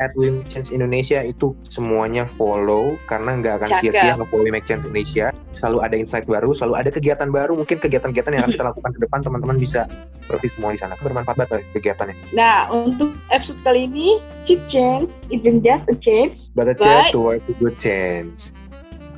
at 0.01 0.15
Change 0.51 0.75
Indonesia 0.75 1.23
itu 1.23 1.55
semuanya 1.63 2.27
follow 2.27 2.99
karena 3.07 3.39
nggak 3.39 3.55
akan 3.63 3.71
sia-sia 3.79 4.19
nge-follow 4.19 4.47
Make 4.49 4.67
Change 4.67 4.87
Indonesia. 4.89 5.35
Selalu 5.55 5.79
ada 5.85 5.95
insight 5.99 6.27
baru, 6.27 6.51
selalu 6.51 6.75
ada 6.79 6.91
kegiatan 6.91 7.29
baru, 7.31 7.55
mungkin 7.55 7.79
kegiatan-kegiatan 7.79 8.33
yang 8.35 8.43
akan 8.47 8.53
kita 8.55 8.67
lakukan 8.67 8.91
ke 8.95 9.01
depan 9.05 9.19
teman-teman 9.23 9.57
bisa 9.59 9.87
berarti 10.27 10.49
semua 10.55 10.71
di 10.75 10.81
sana. 10.81 10.95
Bermanfaat 10.99 11.37
banget 11.39 11.63
kegiatannya. 11.77 12.17
Nah, 12.35 12.67
untuk 12.73 13.15
episode 13.31 13.59
kali 13.63 13.87
ini, 13.87 14.19
Cheap 14.49 14.61
Change 14.73 15.07
isn't 15.31 15.63
just 15.63 15.85
a 15.87 15.97
change. 16.03 16.35
But 16.59 16.67
a 16.67 16.75
Bye. 16.75 16.83
chance 16.83 17.07
towards 17.15 17.47
a 17.47 17.55
good 17.59 17.79
change. 17.79 18.51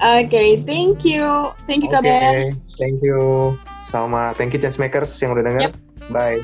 Oke, 0.03 0.67
thank 0.67 1.07
you. 1.07 1.55
Thank 1.65 1.87
you, 1.87 1.91
Oke, 1.95 2.03
Kaben. 2.03 2.59
thank 2.77 2.99
you. 3.01 3.55
Salma, 3.89 4.35
thank 4.35 4.53
you 4.53 4.61
change 4.61 4.77
makers 4.77 5.15
yang 5.23 5.33
udah 5.33 5.45
denger. 5.47 5.71
Bye. 6.11 6.43